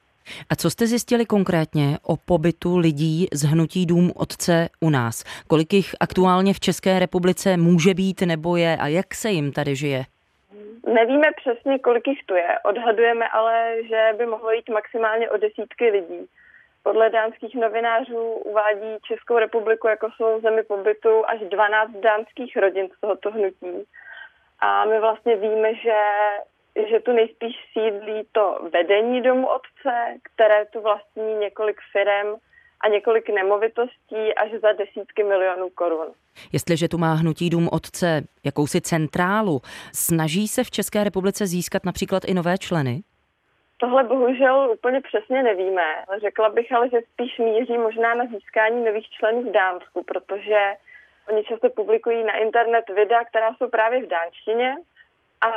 A 0.50 0.56
co 0.56 0.70
jste 0.70 0.86
zjistili 0.86 1.26
konkrétně 1.26 1.98
o 2.02 2.16
pobytu 2.16 2.76
lidí 2.76 3.26
z 3.32 3.42
hnutí 3.44 3.86
Dům 3.86 4.12
Otce 4.16 4.68
u 4.80 4.90
nás? 4.90 5.24
Kolik 5.48 5.72
jich 5.72 5.94
aktuálně 6.00 6.54
v 6.54 6.60
České 6.60 6.98
republice 6.98 7.56
může 7.56 7.94
být 7.94 8.20
nebo 8.20 8.56
je 8.56 8.76
a 8.76 8.86
jak 8.86 9.14
se 9.14 9.30
jim 9.30 9.52
tady 9.52 9.76
žije? 9.76 10.02
Nevíme 10.94 11.26
přesně, 11.36 11.78
kolik 11.78 12.06
jich 12.06 12.24
tu 12.26 12.34
je. 12.34 12.58
Odhadujeme 12.64 13.28
ale, 13.28 13.74
že 13.88 14.14
by 14.18 14.26
mohlo 14.26 14.52
jít 14.52 14.68
maximálně 14.68 15.30
o 15.30 15.36
desítky 15.36 15.90
lidí. 15.90 16.28
Podle 16.82 17.10
dánských 17.10 17.54
novinářů 17.54 18.22
uvádí 18.32 18.96
Českou 19.06 19.38
republiku 19.38 19.86
jako 19.88 20.10
svou 20.16 20.40
zemi 20.40 20.62
pobytu 20.62 21.28
až 21.28 21.40
12 21.40 21.90
dánských 21.90 22.56
rodin 22.56 22.88
z 22.96 23.00
tohoto 23.00 23.30
hnutí. 23.30 23.86
A 24.58 24.84
my 24.84 25.00
vlastně 25.00 25.36
víme, 25.36 25.74
že 25.74 25.96
že 26.90 27.00
tu 27.00 27.12
nejspíš 27.12 27.56
sídlí 27.72 28.22
to 28.32 28.68
vedení 28.72 29.22
domu 29.22 29.46
otce, 29.46 29.94
které 30.22 30.66
tu 30.66 30.80
vlastní 30.80 31.34
několik 31.34 31.76
firem 31.92 32.36
a 32.80 32.88
několik 32.88 33.28
nemovitostí 33.28 34.34
až 34.36 34.50
za 34.50 34.72
desítky 34.72 35.22
milionů 35.22 35.70
korun. 35.70 36.06
Jestliže 36.52 36.88
tu 36.88 36.98
má 36.98 37.14
hnutí 37.14 37.50
dům 37.50 37.68
otce 37.72 38.22
jakousi 38.44 38.80
centrálu, 38.80 39.60
snaží 39.94 40.48
se 40.48 40.64
v 40.64 40.70
České 40.70 41.04
republice 41.04 41.46
získat 41.46 41.84
například 41.84 42.24
i 42.24 42.34
nové 42.34 42.58
členy? 42.58 43.02
Tohle 43.80 44.04
bohužel 44.04 44.70
úplně 44.72 45.00
přesně 45.00 45.42
nevíme. 45.42 46.04
Řekla 46.20 46.48
bych 46.48 46.72
ale, 46.72 46.88
že 46.88 46.98
spíš 47.12 47.38
míří 47.38 47.78
možná 47.78 48.14
na 48.14 48.24
získání 48.26 48.84
nových 48.84 49.10
členů 49.10 49.42
v 49.42 49.52
Dánsku, 49.52 50.02
protože 50.02 50.74
oni 51.28 51.44
často 51.44 51.70
publikují 51.70 52.24
na 52.24 52.36
internet 52.36 52.88
videa, 52.88 53.24
která 53.24 53.54
jsou 53.54 53.68
právě 53.68 54.02
v 54.02 54.08
dánštině 54.08 54.76
a 55.40 55.52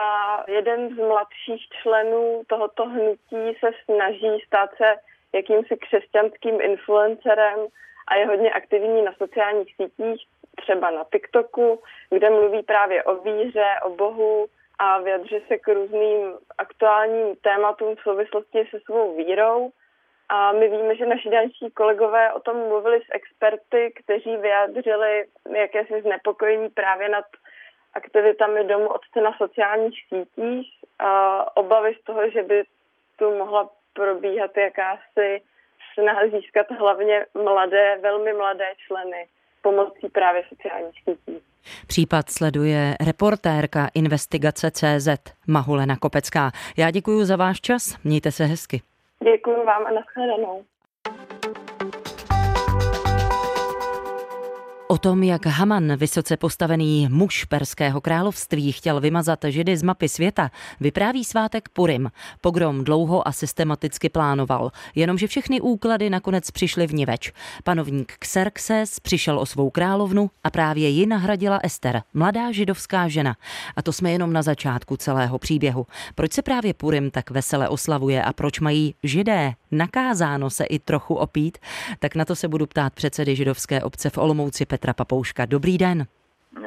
jeden 0.51 0.95
z 0.95 0.97
mladších 0.97 1.67
členů 1.81 2.41
tohoto 2.47 2.85
hnutí 2.85 3.57
se 3.59 3.71
snaží 3.85 4.39
stát 4.47 4.69
se 4.77 4.95
jakýmsi 5.33 5.77
křesťanským 5.77 6.61
influencerem 6.61 7.59
a 8.07 8.15
je 8.15 8.25
hodně 8.25 8.53
aktivní 8.53 9.01
na 9.01 9.13
sociálních 9.13 9.75
sítích, 9.75 10.27
třeba 10.55 10.91
na 10.91 11.03
TikToku, 11.11 11.83
kde 12.09 12.29
mluví 12.29 12.63
právě 12.63 13.03
o 13.03 13.15
víře, 13.15 13.67
o 13.83 13.89
Bohu 13.89 14.47
a 14.83 14.99
vyjadřuje 14.99 15.41
se 15.47 15.57
k 15.57 15.67
různým 15.67 16.37
aktuálním 16.57 17.35
tématům 17.35 17.95
v 17.95 18.01
souvislosti 18.01 18.67
se 18.69 18.79
svou 18.79 19.15
vírou. 19.17 19.71
A 20.29 20.51
my 20.51 20.67
víme, 20.69 20.95
že 20.95 21.05
naši 21.05 21.29
další 21.29 21.71
kolegové 21.73 22.33
o 22.33 22.39
tom 22.39 22.57
mluvili 22.67 23.01
s 23.01 23.07
experty, 23.11 23.93
kteří 23.95 24.37
vyjádřili 24.37 25.25
jakési 25.55 26.01
znepokojení 26.01 26.69
právě 26.69 27.09
nad 27.09 27.25
aktivitami 27.93 28.63
domu 28.63 28.87
otce 28.87 29.21
na 29.21 29.37
sociálních 29.37 29.99
sítích 30.09 30.69
a 30.99 31.57
obavy 31.57 31.95
z 32.01 32.03
toho, 32.03 32.29
že 32.29 32.43
by 32.43 32.63
tu 33.17 33.37
mohla 33.37 33.69
probíhat 33.93 34.57
jakási 34.57 35.41
snaha 35.93 36.27
získat 36.27 36.71
hlavně 36.71 37.25
mladé, 37.33 37.97
velmi 38.01 38.33
mladé 38.33 38.65
členy 38.87 39.27
pomocí 39.61 40.09
právě 40.09 40.43
sociálních 40.49 41.03
sítí. 41.03 41.50
Případ 41.87 42.29
sleduje 42.29 42.95
reportérka 43.05 43.89
investigace 43.93 44.71
CZ 44.71 45.07
Mahulena 45.47 45.95
Kopecká. 45.95 46.51
Já 46.77 46.91
děkuji 46.91 47.25
za 47.25 47.35
váš 47.35 47.61
čas, 47.61 47.97
mějte 48.03 48.31
se 48.31 48.45
hezky. 48.45 48.81
Děkuji 49.23 49.65
vám 49.65 49.85
a 49.87 49.91
nashledanou. 49.91 50.63
O 54.91 54.97
tom, 54.97 55.23
jak 55.23 55.45
Haman, 55.45 55.95
vysoce 55.95 56.37
postavený 56.37 57.07
muž 57.11 57.45
Perského 57.45 58.01
království, 58.01 58.71
chtěl 58.71 58.99
vymazat 58.99 59.39
židy 59.47 59.77
z 59.77 59.83
mapy 59.83 60.09
světa, 60.09 60.51
vypráví 60.79 61.23
svátek 61.23 61.69
Purim. 61.69 62.11
Pogrom 62.41 62.83
dlouho 62.83 63.27
a 63.27 63.31
systematicky 63.31 64.09
plánoval, 64.09 64.71
jenomže 64.95 65.27
všechny 65.27 65.61
úklady 65.61 66.09
nakonec 66.09 66.51
přišly 66.51 66.87
v 66.87 66.93
niveč. 66.93 67.31
Panovník 67.63 68.13
Xerxes 68.19 68.99
přišel 68.99 69.39
o 69.39 69.45
svou 69.45 69.69
královnu 69.69 70.29
a 70.43 70.49
právě 70.49 70.89
ji 70.89 71.05
nahradila 71.05 71.59
Ester, 71.63 72.01
mladá 72.13 72.51
židovská 72.51 73.07
žena. 73.07 73.35
A 73.75 73.81
to 73.81 73.93
jsme 73.93 74.11
jenom 74.11 74.33
na 74.33 74.41
začátku 74.41 74.97
celého 74.97 75.39
příběhu. 75.39 75.87
Proč 76.15 76.33
se 76.33 76.41
právě 76.41 76.73
Purim 76.73 77.11
tak 77.11 77.29
vesele 77.31 77.69
oslavuje 77.69 78.23
a 78.23 78.33
proč 78.33 78.59
mají 78.59 78.95
židé 79.03 79.53
nakázáno 79.71 80.49
se 80.49 80.63
i 80.63 80.79
trochu 80.79 81.15
opít? 81.15 81.57
Tak 81.99 82.15
na 82.15 82.25
to 82.25 82.35
se 82.35 82.47
budu 82.47 82.65
ptát 82.67 82.93
předsedy 82.93 83.35
židovské 83.35 83.83
obce 83.83 84.09
v 84.09 84.17
Olomouci 84.17 84.65
Petr 84.65 84.81
Petra 84.81 84.93
Papouška. 84.93 85.45
Dobrý 85.45 85.77
den. 85.77 86.05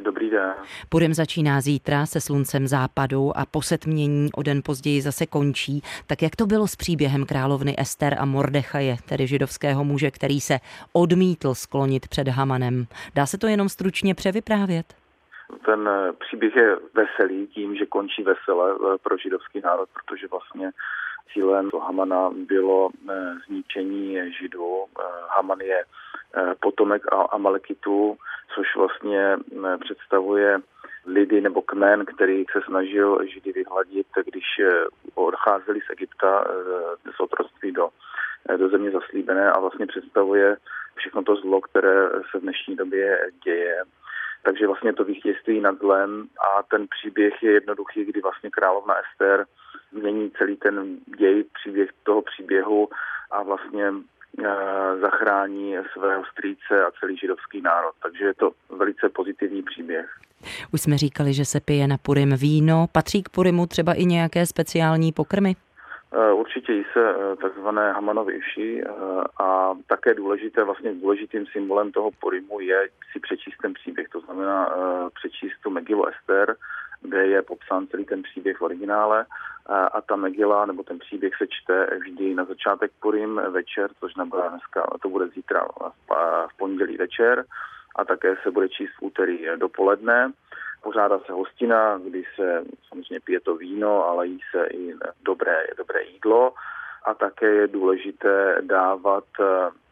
Dobrý 0.03 0.31
den. 0.31 0.55
Purim 0.89 1.15
začíná 1.15 1.61
zítra 1.61 2.07
se 2.07 2.21
sluncem 2.21 2.67
západu 2.67 3.33
a 3.37 3.47
posetmění 3.47 4.33
o 4.33 4.43
den 4.43 4.63
později 4.65 5.03
zase 5.03 5.27
končí. 5.27 5.83
Tak 6.07 6.23
jak 6.23 6.37
to 6.37 6.47
bylo 6.47 6.67
s 6.67 6.77
příběhem 6.77 7.27
královny 7.27 7.75
Ester 7.79 8.17
a 8.19 8.25
Mordechaje, 8.25 8.97
tedy 9.09 9.27
židovského 9.27 9.85
muže, 9.85 10.11
který 10.11 10.41
se 10.41 10.59
odmítl 10.93 11.55
sklonit 11.55 12.09
před 12.09 12.29
Hamanem? 12.29 12.87
Dá 13.15 13.27
se 13.27 13.39
to 13.39 13.47
jenom 13.47 13.69
stručně 13.69 14.15
převyprávět? 14.15 14.87
Ten 15.67 15.89
eh, 15.89 16.13
příběh 16.13 16.57
je 16.57 16.77
veselý 16.95 17.47
tím, 17.47 17.77
že 17.77 17.87
končí 17.87 18.23
vesele 18.23 18.73
eh, 18.73 18.99
pro 19.03 19.17
židovský 19.17 19.61
národ, 19.61 19.89
protože 19.95 20.27
vlastně 20.31 20.71
cílem 21.33 21.71
Hamana 21.87 22.31
bylo 22.31 22.91
eh, 23.11 23.35
zničení 23.47 24.33
židů. 24.33 24.85
Haman 25.29 25.61
je 25.61 25.85
Eh, 26.37 26.55
potomek 26.61 27.03
Amalekitů, 27.31 28.17
což 28.55 28.77
vlastně 28.77 29.37
eh, 29.37 29.79
představuje 29.79 30.59
lidi 31.07 31.41
nebo 31.41 31.63
kmen, 31.63 32.05
který 32.05 32.45
se 32.53 32.61
snažil 32.67 33.19
Židy 33.27 33.53
vyhladit, 33.53 34.07
když 34.25 34.45
eh, 34.61 34.85
odcházeli 35.15 35.81
z 35.81 35.91
Egypta 35.91 36.45
z 37.17 37.21
otroctví 37.21 37.73
do, 37.73 37.89
do 38.57 38.69
země 38.69 38.91
zaslíbené 38.91 39.51
a 39.51 39.61
vlastně 39.61 39.87
představuje 39.87 40.57
všechno 40.95 41.23
to 41.23 41.37
zlo, 41.37 41.61
které 41.61 42.09
se 42.31 42.39
v 42.39 42.43
dnešní 42.43 42.77
době 42.77 43.31
děje. 43.45 43.83
Takže 44.43 44.67
vlastně 44.67 44.93
to 44.93 45.05
vítězství 45.05 45.61
nad 45.61 45.79
zlem 45.79 46.27
a 46.39 46.63
ten 46.63 46.87
příběh 46.89 47.43
je 47.43 47.53
jednoduchý, 47.53 48.05
kdy 48.05 48.21
vlastně 48.21 48.51
královna 48.51 48.95
Ester 48.95 49.47
mění 49.95 50.31
celý 50.31 50.57
ten 50.57 50.97
děj, 51.19 51.45
příběh 51.45 51.91
toho 52.03 52.23
příběhu 52.23 52.89
a 53.31 53.43
vlastně 53.43 53.93
Eh, 54.39 54.97
zachrání 55.01 55.77
svého 55.93 56.23
strýce 56.33 56.85
a 56.87 56.91
celý 57.01 57.17
židovský 57.17 57.61
národ. 57.61 57.93
Takže 58.03 58.25
je 58.25 58.35
to 58.35 58.51
velice 58.71 59.09
pozitivní 59.09 59.63
příběh. 59.63 60.19
Už 60.73 60.81
jsme 60.81 60.99
říkali, 60.99 61.33
že 61.35 61.45
se 61.45 61.61
pije 61.61 61.87
na 61.89 61.97
Purim 61.97 62.37
víno. 62.37 62.87
Patří 62.93 63.23
k 63.23 63.29
Purimu 63.29 63.67
třeba 63.67 63.93
i 63.95 64.05
nějaké 64.05 64.47
speciální 64.47 65.13
pokrmy? 65.13 65.57
Eh, 66.13 66.33
určitě 66.33 66.73
jí 66.73 66.85
se 66.93 67.11
eh, 67.11 67.37
takzvané 67.37 67.93
Hamanovy 67.93 68.41
a 69.41 69.75
také 69.87 70.15
důležité, 70.15 70.65
vlastně 70.65 70.95
důležitým 70.95 71.47
symbolem 71.47 71.93
toho 71.93 72.11
Purimu 72.11 72.61
je 72.61 72.89
si 73.13 73.21
přečíst 73.21 73.57
ten 73.63 73.75
příběh, 73.75 74.09
to 74.09 74.21
znamená 74.21 74.75
přečíst 75.15 75.55
tu 75.63 75.71
Megilu 75.71 76.07
Ester, 76.07 76.57
kde 77.03 77.27
je 77.27 77.43
popsán 77.43 77.87
celý 77.87 78.05
ten 78.05 78.23
příběh 78.23 78.57
v 78.57 78.63
originále 78.63 79.27
a, 79.67 80.01
ta 80.01 80.17
Megila 80.17 80.67
nebo 80.67 80.83
ten 80.83 80.99
příběh 80.99 81.33
se 81.39 81.47
čte 81.47 81.99
vždy 81.99 82.35
na 82.35 82.45
začátek 82.45 82.91
Purim 83.01 83.41
večer, 83.51 83.91
což 84.01 84.15
nebude 84.15 84.43
dneska, 84.49 84.87
to 85.03 85.09
bude 85.09 85.29
zítra 85.29 85.67
v 86.53 86.57
pondělí 86.57 86.97
večer 86.97 87.45
a 87.97 88.05
také 88.05 88.37
se 88.43 88.51
bude 88.51 88.69
číst 88.69 88.91
v 88.99 89.03
úterý 89.03 89.47
dopoledne. 89.57 90.33
Pořádá 90.83 91.19
se 91.19 91.33
hostina, 91.33 91.99
kdy 91.99 92.25
se 92.35 92.65
samozřejmě 92.89 93.21
pije 93.21 93.41
to 93.41 93.57
víno, 93.57 94.09
ale 94.09 94.27
jí 94.27 94.41
se 94.51 94.67
i 94.67 94.95
dobré, 95.25 95.67
dobré 95.77 96.03
jídlo 96.03 96.55
a 97.05 97.15
také 97.15 97.47
je 97.47 97.69
důležité 97.69 98.59
dávat 98.61 99.25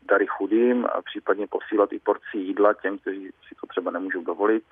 dary 0.09 0.27
chudým 0.27 0.87
a 0.87 1.03
případně 1.03 1.47
posílat 1.47 1.93
i 1.93 1.99
porci 1.99 2.39
jídla 2.39 2.75
těm, 2.75 2.99
kteří 2.99 3.31
si 3.49 3.55
to 3.61 3.67
třeba 3.67 3.91
nemůžou 3.91 4.25
dovolit. 4.25 4.65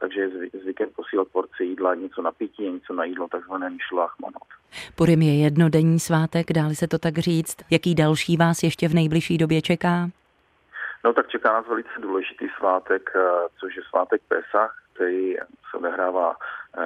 Takže 0.00 0.20
je 0.20 0.30
zvykem 0.62 0.88
posílat 0.96 1.28
porci 1.32 1.64
jídla, 1.64 1.94
něco 1.94 2.22
na 2.22 2.32
pití, 2.32 2.70
něco 2.70 2.92
na 2.92 3.04
jídlo, 3.04 3.28
takzvané 3.28 3.70
myšlách 3.70 4.14
monot. 4.20 4.48
Purim 4.94 5.22
je 5.22 5.42
jednodenní 5.42 6.00
svátek, 6.00 6.52
dáli 6.52 6.74
se 6.74 6.88
to 6.88 6.98
tak 6.98 7.18
říct. 7.18 7.56
Jaký 7.70 7.94
další 7.94 8.36
vás 8.36 8.62
ještě 8.62 8.88
v 8.88 8.94
nejbližší 8.94 9.38
době 9.38 9.62
čeká? 9.62 10.08
No 11.04 11.12
tak 11.12 11.28
čeká 11.28 11.52
nás 11.52 11.66
velice 11.66 11.90
důležitý 11.98 12.46
svátek, 12.58 13.10
eh, 13.16 13.20
což 13.60 13.76
je 13.76 13.82
svátek 13.88 14.22
Pesach, 14.28 14.74
který 14.94 15.36
se 15.70 15.76
odehrává 15.76 16.36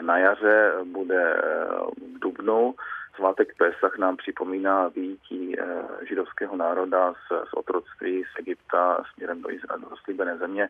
na 0.00 0.18
jaře, 0.18 0.72
bude 0.84 1.42
v 1.96 2.18
Dubnu. 2.18 2.74
Svátek 3.14 3.56
Pesach 3.58 3.98
nám 3.98 4.16
připomíná 4.16 4.88
výjití 4.88 5.56
židovského 6.08 6.56
národa 6.56 7.12
z, 7.12 7.48
z 7.48 7.54
otroctví 7.54 8.24
z 8.24 8.38
Egypta 8.38 9.02
směrem 9.14 9.42
do 9.42 9.50
Izraele, 9.50 9.84
do 9.90 9.96
slíbené 10.04 10.38
země, 10.38 10.68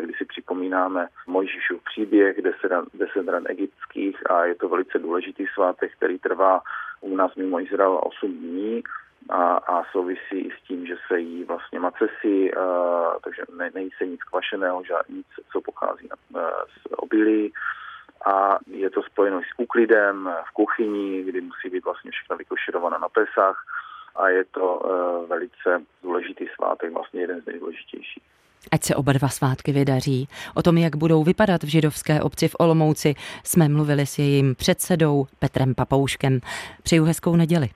kdy 0.00 0.12
si 0.12 0.24
připomínáme 0.24 1.08
Mojžíšův 1.26 1.82
příběh, 1.84 2.36
deset, 2.94 3.28
ran 3.28 3.44
egyptských 3.46 4.30
a 4.30 4.44
je 4.44 4.54
to 4.54 4.68
velice 4.68 4.98
důležitý 4.98 5.46
svátek, 5.54 5.92
který 5.96 6.18
trvá 6.18 6.60
u 7.00 7.16
nás 7.16 7.34
mimo 7.34 7.60
Izrael 7.60 8.00
8 8.02 8.32
dní 8.32 8.82
a, 9.28 9.56
a 9.56 9.84
souvisí 9.92 10.38
i 10.38 10.50
s 10.50 10.62
tím, 10.68 10.86
že 10.86 10.96
se 11.08 11.20
jí 11.20 11.44
vlastně 11.44 11.80
macesi, 11.80 12.50
uh, 12.56 13.14
takže 13.24 13.42
ne, 13.56 13.70
nejí 13.74 13.90
se 13.98 14.06
nic 14.06 14.22
kvašeného, 14.22 14.84
žád, 14.84 15.08
nic, 15.08 15.26
co 15.52 15.60
pochází 15.60 16.08
uh, 16.08 16.40
z 16.82 16.92
obilí 16.96 17.52
a 18.26 18.58
je 18.66 18.90
to 18.90 19.02
spojeno 19.02 19.40
s 19.40 19.58
úklidem 19.58 20.30
v 20.48 20.52
kuchyni, 20.52 21.22
kdy 21.22 21.40
musí 21.40 21.70
být 21.70 21.84
vlastně 21.84 22.10
všechno 22.10 22.36
vykošerováno 22.36 22.98
na 22.98 23.08
Pesach 23.08 23.64
a 24.16 24.28
je 24.28 24.44
to 24.44 24.74
uh, 24.74 25.28
velice 25.28 25.82
důležitý 26.02 26.46
svátek, 26.54 26.92
vlastně 26.92 27.20
jeden 27.20 27.42
z 27.42 27.46
nejdůležitějších. 27.46 28.22
Ať 28.72 28.82
se 28.82 28.94
oba 28.94 29.12
dva 29.12 29.28
svátky 29.28 29.72
vydaří. 29.72 30.28
O 30.54 30.62
tom, 30.62 30.78
jak 30.78 30.96
budou 30.96 31.24
vypadat 31.24 31.62
v 31.62 31.66
židovské 31.66 32.22
obci 32.22 32.48
v 32.48 32.56
Olomouci, 32.58 33.14
jsme 33.44 33.68
mluvili 33.68 34.06
s 34.06 34.18
jejím 34.18 34.54
předsedou 34.54 35.26
Petrem 35.38 35.74
Papouškem. 35.74 36.40
Přeju 36.82 37.04
hezkou 37.04 37.36
neděli. 37.36 37.68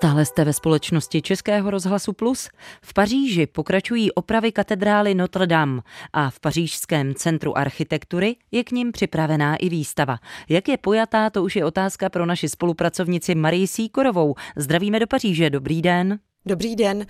Stále 0.00 0.24
jste 0.24 0.44
ve 0.44 0.52
společnosti 0.52 1.22
Českého 1.22 1.70
rozhlasu 1.70 2.12
Plus. 2.12 2.48
V 2.82 2.94
Paříži 2.94 3.46
pokračují 3.46 4.12
opravy 4.12 4.52
katedrály 4.52 5.14
Notre 5.14 5.46
Dame 5.46 5.80
a 6.12 6.30
v 6.30 6.40
Pařížském 6.40 7.14
centru 7.14 7.58
architektury 7.58 8.36
je 8.50 8.64
k 8.64 8.70
ním 8.70 8.92
připravená 8.92 9.56
i 9.56 9.68
výstava. 9.68 10.18
Jak 10.48 10.68
je 10.68 10.76
pojatá, 10.76 11.30
to 11.30 11.42
už 11.42 11.56
je 11.56 11.64
otázka 11.64 12.08
pro 12.08 12.26
naši 12.26 12.48
spolupracovnici 12.48 13.34
Marii 13.34 13.66
Síkorovou. 13.66 14.34
Zdravíme 14.56 15.00
do 15.00 15.06
Paříže, 15.06 15.50
dobrý 15.50 15.82
den. 15.82 16.18
Dobrý 16.46 16.76
den. 16.76 17.06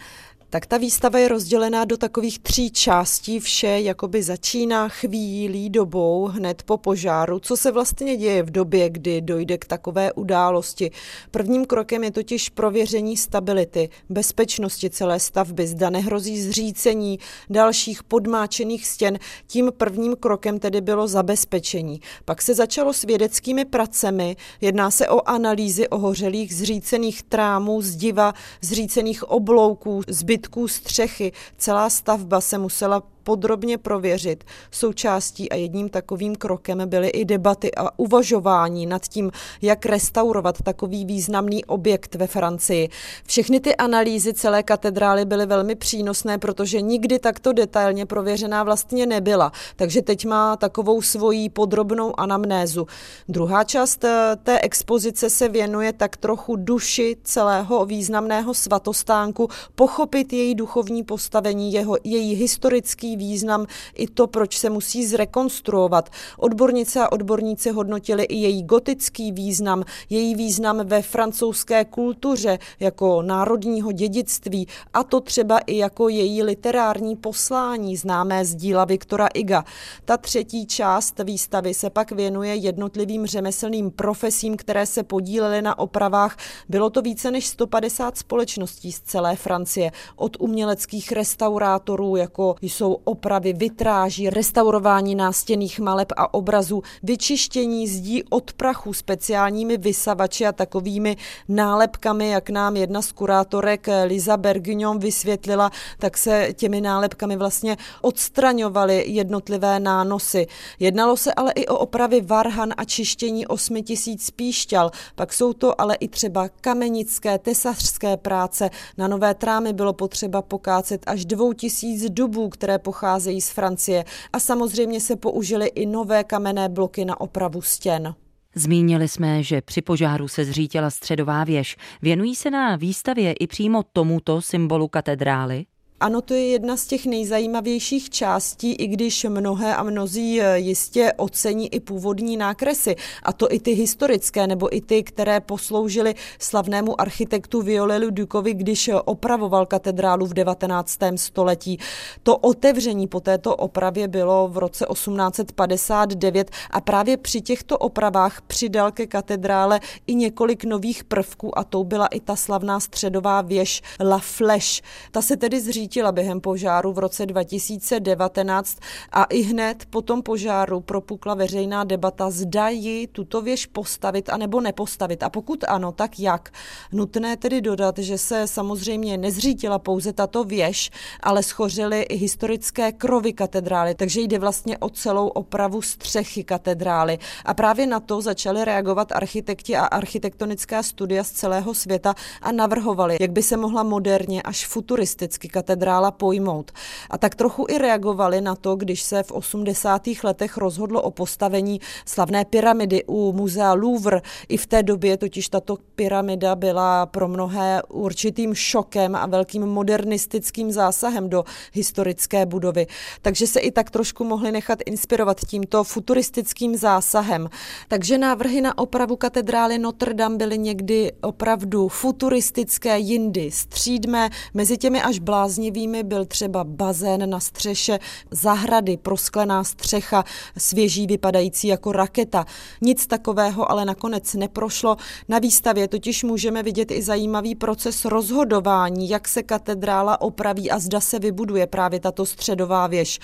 Tak 0.52 0.66
ta 0.66 0.76
výstava 0.76 1.19
je 1.19 1.28
rozdělená 1.28 1.85
do 1.85 1.97
takových 1.97 2.38
tří 2.38 2.71
částí. 2.71 3.40
Vše 3.40 3.66
jakoby 3.66 4.23
začíná 4.23 4.88
chvílí 4.88 5.71
dobou 5.71 6.26
hned 6.26 6.62
po 6.62 6.76
požáru. 6.76 7.40
Co 7.40 7.57
se 7.57 7.73
vlastně 7.73 8.16
děje 8.16 8.42
v 8.42 8.50
době, 8.50 8.90
kdy 8.90 9.21
dojde 9.21 9.59
k 9.59 9.64
takové 9.64 10.12
události? 10.12 10.90
Prvním 11.30 11.64
krokem 11.64 12.04
je 12.04 12.11
totiž 12.11 12.49
prověření 12.49 13.16
stability, 13.16 13.88
bezpečnosti 14.09 14.90
celé 14.90 15.21
stavby. 15.21 15.66
Zda 15.66 15.90
nehrozí 15.90 16.42
zřícení 16.42 17.19
dalších 17.50 18.02
podmáčených 18.02 18.87
stěn. 18.87 19.19
Tím 19.47 19.73
prvním 19.76 20.16
krokem 20.16 20.59
tedy 20.59 20.80
bylo 20.80 21.09
zabezpečení. 21.09 22.00
Pak 22.25 22.42
se 22.42 22.54
začalo 22.54 22.92
s 22.92 23.02
vědeckými 23.02 23.64
pracemi. 23.64 24.37
Jedná 24.61 24.90
se 24.90 25.09
o 25.09 25.28
analýzy 25.28 25.88
ohořelých 25.88 26.54
zřícených 26.54 27.23
trámů, 27.23 27.83
zdiva, 27.83 28.35
zřícených 28.61 29.30
oblouků, 29.30 30.02
zbyt 30.09 30.39
zbytků 30.40 30.68
střechy. 30.68 31.32
Celá 31.56 31.90
stavba 31.90 32.40
se 32.40 32.59
musela 32.59 33.02
podrobně 33.22 33.78
prověřit. 33.78 34.44
Součástí 34.70 35.50
a 35.50 35.54
jedním 35.54 35.88
takovým 35.88 36.36
krokem 36.36 36.82
byly 36.86 37.08
i 37.08 37.24
debaty 37.24 37.74
a 37.74 37.98
uvažování 37.98 38.86
nad 38.86 39.02
tím, 39.02 39.30
jak 39.62 39.86
restaurovat 39.86 40.62
takový 40.62 41.04
významný 41.04 41.64
objekt 41.64 42.14
ve 42.14 42.26
Francii. 42.26 42.88
Všechny 43.26 43.60
ty 43.60 43.76
analýzy 43.76 44.34
celé 44.34 44.62
katedrály 44.62 45.24
byly 45.24 45.46
velmi 45.46 45.74
přínosné, 45.74 46.38
protože 46.38 46.80
nikdy 46.80 47.18
takto 47.18 47.52
detailně 47.52 48.06
prověřená 48.06 48.62
vlastně 48.62 49.06
nebyla. 49.06 49.52
Takže 49.76 50.02
teď 50.02 50.26
má 50.26 50.56
takovou 50.56 51.02
svoji 51.02 51.48
podrobnou 51.48 52.20
anamnézu. 52.20 52.86
Druhá 53.28 53.64
část 53.64 54.04
eh, 54.04 54.36
té 54.42 54.60
expozice 54.60 55.30
se 55.30 55.48
věnuje 55.48 55.92
tak 55.92 56.16
trochu 56.16 56.56
duši 56.56 57.16
celého 57.22 57.86
významného 57.86 58.54
svatostánku, 58.54 59.49
pochopit 59.75 60.32
její 60.32 60.54
duchovní 60.54 61.02
postavení, 61.02 61.73
jeho, 61.73 61.97
její 62.04 62.34
historický 62.34 63.09
význam 63.16 63.66
i 63.94 64.06
to, 64.06 64.26
proč 64.26 64.58
se 64.58 64.70
musí 64.70 65.06
zrekonstruovat. 65.06 66.10
Odbornice 66.38 67.00
a 67.00 67.12
odborníci 67.12 67.70
hodnotili 67.70 68.25
i 68.25 68.36
její 68.36 68.62
gotický 68.62 69.32
význam, 69.32 69.84
její 70.10 70.34
význam 70.34 70.86
ve 70.86 71.02
francouzské 71.02 71.84
kultuře 71.84 72.58
jako 72.80 73.23
národního 73.23 73.92
dědictví 73.92 74.66
a 74.92 75.04
to 75.04 75.20
třeba 75.20 75.58
i 75.58 75.76
jako 75.76 76.08
její 76.08 76.42
literární 76.42 77.16
poslání 77.16 77.96
známé 77.96 78.44
z 78.44 78.54
díla 78.54 78.84
Viktora 78.84 79.26
Iga. 79.34 79.64
Ta 80.04 80.16
třetí 80.16 80.66
část 80.66 81.20
výstavy 81.25 81.75
se 81.75 81.90
pak 81.90 82.12
věnuje 82.12 82.54
jednotlivým 82.54 83.26
řemeslným 83.26 83.90
profesím, 83.90 84.56
které 84.56 84.86
se 84.86 85.02
podílely 85.02 85.62
na 85.62 85.78
opravách. 85.78 86.36
Bylo 86.68 86.90
to 86.90 87.02
více 87.02 87.30
než 87.30 87.46
150 87.46 88.18
společností 88.18 88.92
z 88.92 89.00
celé 89.00 89.36
Francie, 89.36 89.92
od 90.16 90.36
uměleckých 90.40 91.12
restaurátorů, 91.12 92.16
jako 92.16 92.54
jsou 92.62 93.00
opravy, 93.04 93.52
vitráží, 93.52 94.30
restaurování 94.30 95.15
nástěnných 95.15 95.80
maleb 95.80 96.13
a 96.17 96.34
obrazů, 96.34 96.82
vyčištění 97.02 97.89
zdí 97.89 98.23
od 98.30 98.52
prachu 98.52 98.93
speciálními 98.93 99.76
vysavači 99.76 100.47
a 100.47 100.52
takovými 100.52 101.17
nálepkami, 101.49 102.28
jak 102.28 102.50
nám 102.50 102.76
jedna 102.76 103.02
z 103.02 103.13
kurátorek 103.13 103.86
Liza 104.04 104.36
Bergignon 104.36 104.99
vysvětlila, 104.99 105.71
tak 105.99 106.19
se 106.19 106.49
těmi 106.54 106.80
nálepkami 106.80 107.36
vlastně 107.36 107.76
odstraňovaly 108.02 109.04
jednotlivé 109.06 109.80
nánosy. 109.80 110.47
Jednalo 110.78 111.17
se 111.17 111.34
ale 111.34 111.52
i 111.52 111.67
o 111.67 111.78
opravy 111.78 112.21
varhan 112.21 112.73
a 112.76 112.84
čištění 112.84 113.47
8 113.47 113.82
tisíc 113.82 114.30
píšťal. 114.30 114.91
Pak 115.15 115.32
jsou 115.32 115.52
to 115.52 115.80
ale 115.80 115.95
i 115.95 116.08
třeba 116.08 116.49
kamenické, 116.49 117.39
tesařské 117.39 118.17
práce. 118.17 118.71
Na 118.99 119.08
nové 119.08 119.34
trámy 119.34 119.73
bylo 119.73 119.93
potřeba 119.93 120.43
pokácet 120.43 121.02
až 121.06 121.25
dvou 121.25 121.52
tisíc 121.52 122.10
dubů, 122.10 122.49
které 122.49 122.78
pocházejí 122.78 122.89
pocházejí 122.90 123.40
z 123.40 123.50
Francie 123.50 124.04
a 124.32 124.40
samozřejmě 124.40 125.00
se 125.00 125.16
použily 125.16 125.66
i 125.66 125.86
nové 125.86 126.24
kamenné 126.24 126.68
bloky 126.68 127.04
na 127.04 127.20
opravu 127.20 127.62
stěn. 127.62 128.14
Zmínili 128.54 129.08
jsme, 129.08 129.42
že 129.42 129.60
při 129.62 129.82
požáru 129.82 130.28
se 130.28 130.44
zřítila 130.44 130.90
středová 130.90 131.44
věž. 131.44 131.76
Věnují 132.02 132.34
se 132.36 132.50
na 132.50 132.76
výstavě 132.76 133.32
i 133.32 133.46
přímo 133.46 133.82
tomuto 133.92 134.42
symbolu 134.42 134.88
katedrály? 134.88 135.66
Ano, 136.02 136.23
to 136.23 136.34
je 136.34 136.47
jedna 136.47 136.76
z 136.76 136.86
těch 136.86 137.06
nejzajímavějších 137.06 138.10
částí, 138.10 138.73
i 138.73 138.86
když 138.86 139.25
mnohé 139.25 139.76
a 139.76 139.82
mnozí 139.82 140.41
eh, 140.41 140.58
jistě 140.58 141.13
ocení 141.17 141.75
i 141.75 141.80
původní 141.80 142.36
nákresy, 142.36 142.97
a 143.23 143.32
to 143.32 143.52
i 143.52 143.60
ty 143.60 143.73
historické, 143.73 144.47
nebo 144.47 144.76
i 144.76 144.80
ty, 144.80 145.02
které 145.02 145.41
posloužily 145.41 146.15
slavnému 146.39 147.00
architektu 147.00 147.63
Violelu 147.63 148.10
Dukovi, 148.10 148.54
když 148.54 148.89
eh, 148.89 148.95
opravoval 148.95 149.67
katedrálu 149.67 150.26
v 150.26 150.34
19. 150.34 150.99
století. 151.17 151.78
To 152.23 152.36
otevření 152.36 153.06
po 153.06 153.21
této 153.21 153.56
opravě 153.56 154.08
bylo 154.08 154.49
v 154.49 154.58
roce 154.58 154.86
1859 154.93 156.50
a 156.71 156.80
právě 156.80 157.17
při 157.17 157.41
těchto 157.41 157.78
opravách 157.78 158.41
přidal 158.43 158.93
ke 158.93 159.06
katedrále 159.06 159.80
i 160.06 160.15
několik 160.15 160.65
nových 160.65 161.04
prvků 161.04 161.58
a 161.58 161.65
to 161.65 161.84
byla 161.84 162.06
i 162.06 162.21
ta 162.21 162.36
slavná 162.36 162.80
středová 162.80 163.43
věž 163.43 163.82
La 164.00 164.19
Flèche. 164.19 164.82
Ta 165.10 165.23
se 165.23 165.36
tedy 165.36 165.60
zří 165.60 165.89
svítila 165.90 166.12
během 166.12 166.40
požáru 166.40 166.92
v 166.92 166.98
roce 166.98 167.26
2019 167.26 168.78
a 169.12 169.24
i 169.24 169.42
hned 169.42 169.84
po 169.90 170.02
tom 170.02 170.22
požáru 170.22 170.80
propukla 170.80 171.34
veřejná 171.34 171.84
debata, 171.84 172.30
zda 172.30 172.68
ji 172.68 173.06
tuto 173.06 173.42
věž 173.42 173.66
postavit 173.66 174.28
a 174.28 174.36
nebo 174.36 174.60
nepostavit. 174.60 175.22
A 175.22 175.30
pokud 175.30 175.64
ano, 175.68 175.92
tak 175.92 176.20
jak? 176.20 176.52
Nutné 176.92 177.36
tedy 177.36 177.60
dodat, 177.60 177.98
že 177.98 178.18
se 178.18 178.46
samozřejmě 178.46 179.18
nezřítila 179.18 179.78
pouze 179.78 180.12
tato 180.12 180.44
věž, 180.44 180.90
ale 181.20 181.42
schořily 181.42 182.02
i 182.02 182.16
historické 182.16 182.92
krovy 182.92 183.32
katedrály, 183.32 183.94
takže 183.94 184.20
jde 184.20 184.38
vlastně 184.38 184.78
o 184.78 184.88
celou 184.88 185.26
opravu 185.26 185.82
střechy 185.82 186.44
katedrály. 186.44 187.18
A 187.44 187.54
právě 187.54 187.86
na 187.86 188.00
to 188.00 188.20
začaly 188.20 188.64
reagovat 188.64 189.12
architekti 189.12 189.76
a 189.76 189.84
architektonická 189.84 190.82
studia 190.82 191.24
z 191.24 191.30
celého 191.30 191.74
světa 191.74 192.14
a 192.42 192.52
navrhovali, 192.52 193.16
jak 193.20 193.30
by 193.30 193.42
se 193.42 193.56
mohla 193.56 193.82
moderně 193.82 194.42
až 194.42 194.66
futuristicky 194.66 195.48
katedrála 195.48 195.79
katedrála 195.80 196.10
pojmout. 196.10 196.71
A 197.10 197.19
tak 197.19 197.34
trochu 197.34 197.66
i 197.69 197.78
reagovali 197.78 198.40
na 198.40 198.54
to, 198.54 198.76
když 198.76 199.02
se 199.02 199.23
v 199.23 199.32
80. 199.32 200.02
letech 200.25 200.56
rozhodlo 200.56 201.02
o 201.02 201.10
postavení 201.10 201.80
slavné 202.04 202.45
pyramidy 202.45 203.04
u 203.06 203.32
muzea 203.32 203.73
Louvre. 203.73 204.21
I 204.49 204.56
v 204.56 204.66
té 204.66 204.82
době 204.82 205.16
totiž 205.16 205.49
tato 205.49 205.76
pyramida 205.95 206.54
byla 206.54 207.06
pro 207.06 207.28
mnohé 207.28 207.82
určitým 207.88 208.54
šokem 208.54 209.16
a 209.16 209.26
velkým 209.26 209.66
modernistickým 209.66 210.73
zásahem 210.73 211.28
do 211.28 211.45
historické 211.73 212.47
budovy. 212.47 212.86
Takže 213.23 213.47
se 213.47 213.60
i 213.60 213.71
tak 213.71 213.90
trošku 213.90 214.25
mohli 214.25 214.52
nechat 214.52 214.78
inspirovat 214.86 215.40
tímto 215.40 215.84
futuristickým 215.84 216.76
zásahem. 216.76 217.49
Takže 217.88 218.19
návrhy 218.19 218.60
na 218.60 218.78
opravu 218.78 219.16
katedrály 219.16 219.78
Notre 219.78 220.14
Dame 220.14 220.36
byly 220.36 220.58
někdy 220.58 221.12
opravdu 221.23 221.88
futuristické, 221.88 222.99
jindy 222.99 223.50
střídmé, 223.50 224.30
mezi 224.54 224.78
těmi 224.78 225.02
až 225.02 225.19
blázní 225.19 225.70
vášnivými, 225.71 226.02
byl 226.02 226.25
třeba 226.25 226.65
bazén 226.65 227.30
na 227.30 227.41
střeše 227.41 227.99
zahrady, 228.30 228.97
prosklená 228.97 229.65
střecha, 229.65 230.25
svěží 230.59 231.06
vypadající 231.06 231.69
jako 231.69 231.93
raketa. 231.93 232.45
Nic 232.80 233.06
takového 233.06 233.71
ale 233.71 233.85
nakonec 233.85 234.35
neprošlo. 234.35 234.97
Na 235.28 235.39
výstavě 235.39 235.89
totiž 235.89 236.25
můžeme 236.25 236.63
vidět 236.63 236.91
i 236.91 237.02
zajímavý 237.02 237.54
proces 237.54 238.04
rozhodování, 238.04 239.09
jak 239.09 239.28
se 239.28 239.43
katedrála 239.43 240.21
opraví 240.21 240.71
a 240.71 240.78
zda 240.78 241.00
se 241.00 241.19
vybuduje 241.19 241.67
právě 241.67 242.00
tato 242.00 242.26
středová 242.26 242.87
věž. 242.87 243.19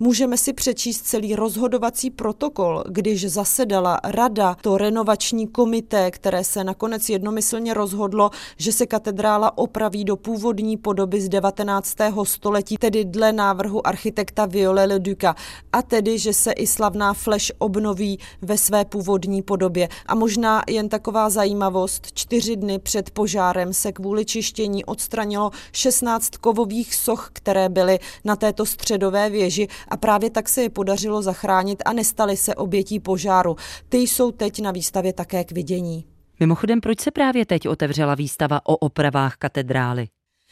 Můžeme 0.00 0.36
si 0.36 0.52
přečíst 0.52 1.02
celý 1.02 1.36
rozhodovací 1.36 2.10
protokol, 2.10 2.84
když 2.88 3.30
zasedala 3.30 4.00
rada, 4.04 4.56
to 4.62 4.78
renovační 4.78 5.46
komité, 5.46 6.10
které 6.10 6.44
se 6.44 6.64
nakonec 6.64 7.08
jednomyslně 7.08 7.74
rozhodlo, 7.74 8.30
že 8.56 8.72
se 8.72 8.86
katedrála 8.86 9.58
opraví 9.58 10.04
do 10.04 10.16
původní 10.16 10.76
podoby 10.76 11.20
z 11.20 11.28
19. 11.28 11.91
století, 12.24 12.76
tedy 12.76 13.04
dle 13.04 13.32
návrhu 13.32 13.86
architekta 13.86 14.46
Viole 14.46 14.84
Le 14.84 14.98
Duca, 14.98 15.34
a 15.72 15.82
tedy, 15.82 16.18
že 16.18 16.32
se 16.32 16.52
i 16.52 16.66
slavná 16.66 17.14
fleš 17.14 17.52
obnoví 17.58 18.18
ve 18.42 18.58
své 18.58 18.84
původní 18.84 19.42
podobě. 19.42 19.88
A 20.06 20.14
možná 20.14 20.62
jen 20.68 20.88
taková 20.88 21.30
zajímavost, 21.30 22.12
čtyři 22.14 22.56
dny 22.56 22.78
před 22.78 23.10
požárem 23.10 23.72
se 23.72 23.92
kvůli 23.92 24.24
čištění 24.24 24.84
odstranilo 24.84 25.50
16 25.72 26.36
kovových 26.36 26.94
soch, 26.94 27.30
které 27.32 27.68
byly 27.68 27.98
na 28.24 28.36
této 28.36 28.66
středové 28.66 29.30
věži 29.30 29.68
a 29.88 29.96
právě 29.96 30.30
tak 30.30 30.48
se 30.48 30.62
je 30.62 30.70
podařilo 30.70 31.22
zachránit 31.22 31.82
a 31.84 31.92
nestaly 31.92 32.36
se 32.36 32.54
obětí 32.54 33.00
požáru. 33.00 33.56
Ty 33.88 33.98
jsou 33.98 34.30
teď 34.30 34.62
na 34.62 34.70
výstavě 34.70 35.12
také 35.12 35.44
k 35.44 35.52
vidění. 35.52 36.04
Mimochodem, 36.40 36.80
proč 36.80 37.00
se 37.00 37.10
právě 37.10 37.46
teď 37.46 37.68
otevřela 37.68 38.14
výstava 38.14 38.60
o 38.64 38.76
opravách 38.76 39.36
katedrály? 39.36 40.08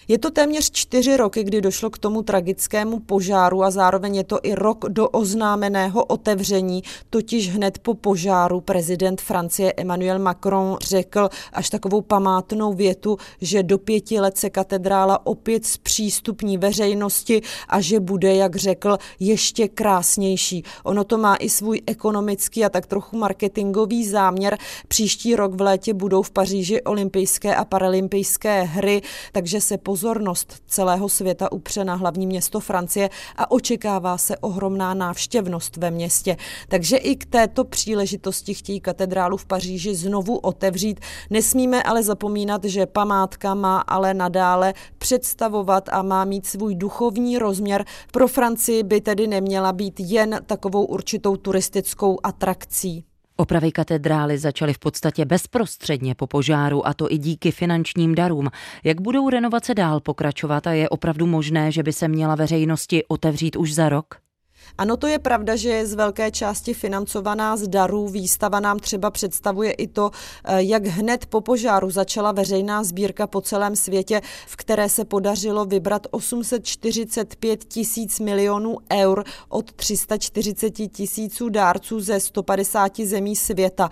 Je 0.09 0.19
to 0.19 0.31
téměř 0.31 0.71
čtyři 0.71 1.17
roky, 1.17 1.45
kdy 1.45 1.61
došlo 1.61 1.91
k 1.91 1.99
tomu 1.99 2.23
tragickému 2.23 2.99
požáru 2.99 3.65
a 3.65 3.71
zároveň 3.71 4.17
je 4.17 4.25
to 4.25 4.39
i 4.43 4.55
rok 4.55 4.85
do 4.89 5.09
oznámeného 5.09 6.05
otevření, 6.05 6.83
totiž 7.11 7.51
hned 7.51 7.79
po 7.79 7.95
požáru 7.95 8.61
prezident 8.61 9.21
Francie 9.21 9.73
Emmanuel 9.77 10.19
Macron 10.19 10.77
řekl 10.83 11.29
až 11.53 11.71
takovou 11.71 12.01
památnou 12.01 12.73
větu, 12.73 13.17
že 13.41 13.63
do 13.63 13.79
pěti 13.79 14.21
let 14.21 14.39
se 14.39 14.51
katedrála 14.51 15.27
opět 15.27 15.67
zpřístupní 15.67 16.59
veřejnosti 16.59 17.43
a 17.69 17.81
že 17.81 18.01
bude, 18.01 18.35
jak 18.35 18.57
řekl, 18.57 18.99
ještě 19.21 19.69
krásnější. 19.69 20.65
Ono 20.85 21.05
to 21.05 21.19
má 21.19 21.37
i 21.37 21.49
svůj 21.49 21.83
ekonomický 21.87 22.65
a 22.65 22.69
tak 22.69 22.87
trochu 22.87 23.17
marketingový 23.17 24.09
záměr. 24.09 24.59
Příští 24.89 25.37
rok 25.37 25.55
v 25.55 25.61
létě 25.61 25.95
budou 25.95 26.23
v 26.23 26.31
Paříži 26.31 26.83
olympijské 26.83 27.55
a 27.55 27.65
paralympijské 27.65 28.63
hry, 28.63 29.03
takže 29.33 29.61
se 29.61 29.79
pozornost 29.90 30.62
celého 30.66 31.09
světa 31.09 31.53
upře 31.53 31.85
na 31.85 31.94
hlavní 31.94 32.26
město 32.26 32.61
Francie 32.61 33.11
a 33.37 33.50
očekává 33.50 34.18
se 34.18 34.37
ohromná 34.37 34.94
návštěvnost 34.94 35.76
ve 35.76 35.90
městě. 35.90 36.37
Takže 36.68 36.96
i 36.96 37.16
k 37.16 37.26
této 37.26 37.64
příležitosti 37.64 38.55
chtějí 38.55 38.81
katedrálu 38.81 39.37
v 39.37 39.46
Paříži 39.46 39.94
znovu 39.94 40.37
otevřít. 40.37 41.00
Nesmíme 41.31 41.83
ale 41.83 42.03
zapomínat, 42.03 42.64
že 42.64 42.87
památka 42.87 43.55
má 43.55 43.81
ale 43.81 44.14
nadále 44.14 44.74
představovat 44.98 45.88
a 45.92 46.03
má 46.03 46.24
mít 46.24 46.46
svůj 46.46 46.74
duchovní 46.74 47.38
rozměr. 47.38 47.85
Pro 48.12 48.29
Francii 48.29 48.83
by 48.83 49.00
tedy 49.00 49.26
neměla 49.26 49.72
být 49.72 50.00
jen 50.00 50.40
takovou 50.46 50.85
určitou 50.85 51.37
turistickou 51.37 52.18
atrakcí. 52.22 53.10
Opravy 53.40 53.72
katedrály 53.72 54.38
začaly 54.38 54.72
v 54.74 54.79
podstatě 54.79 55.24
bezprostředně 55.24 56.14
po 56.14 56.26
požáru 56.26 56.87
a 56.87 56.94
to 56.94 57.12
i 57.12 57.18
díky 57.18 57.50
finančním 57.50 58.14
darům. 58.14 58.50
Jak 58.85 59.00
budou 59.00 59.29
renovace 59.31 59.74
dál 59.74 60.00
pokračovat 60.00 60.66
a 60.66 60.72
je 60.72 60.88
opravdu 60.88 61.26
možné, 61.26 61.72
že 61.72 61.83
by 61.83 61.92
se 61.92 62.09
měla 62.09 62.35
veřejnosti 62.35 63.05
otevřít 63.09 63.57
už 63.57 63.74
za 63.74 63.88
rok? 63.88 64.30
Ano, 64.79 64.96
to 64.96 65.07
je 65.07 65.18
pravda, 65.18 65.57
že 65.57 65.68
je 65.68 65.87
z 65.87 65.94
velké 65.94 66.31
části 66.31 66.75
financovaná 66.75 67.57
z 67.57 67.68
darů. 67.68 68.09
Výstava 68.09 68.61
nám 68.61 68.79
třeba 68.79 69.11
představuje 69.11 69.73
i 69.73 69.87
to, 69.87 70.11
eh, 70.44 70.62
jak 70.62 70.87
hned 70.87 71.27
po 71.27 71.40
požáru 71.40 71.90
začala 71.90 72.33
veřejná 72.33 72.85
sbírka 72.85 73.27
po 73.27 73.40
celém 73.40 73.77
světě, 73.77 74.20
v 74.46 74.57
které 74.57 74.88
se 74.88 75.05
podařilo 75.05 75.64
vybrat 75.64 76.07
845 76.11 77.64
tisíc 77.64 78.20
milionů 78.20 78.77
eur 78.92 79.25
od 79.49 79.73
340 79.73 80.88
tisíců 80.88 81.49
dárců 81.49 82.01
ze 82.01 82.20
150 82.20 83.07
zemí 83.07 83.37
světa. 83.37 83.90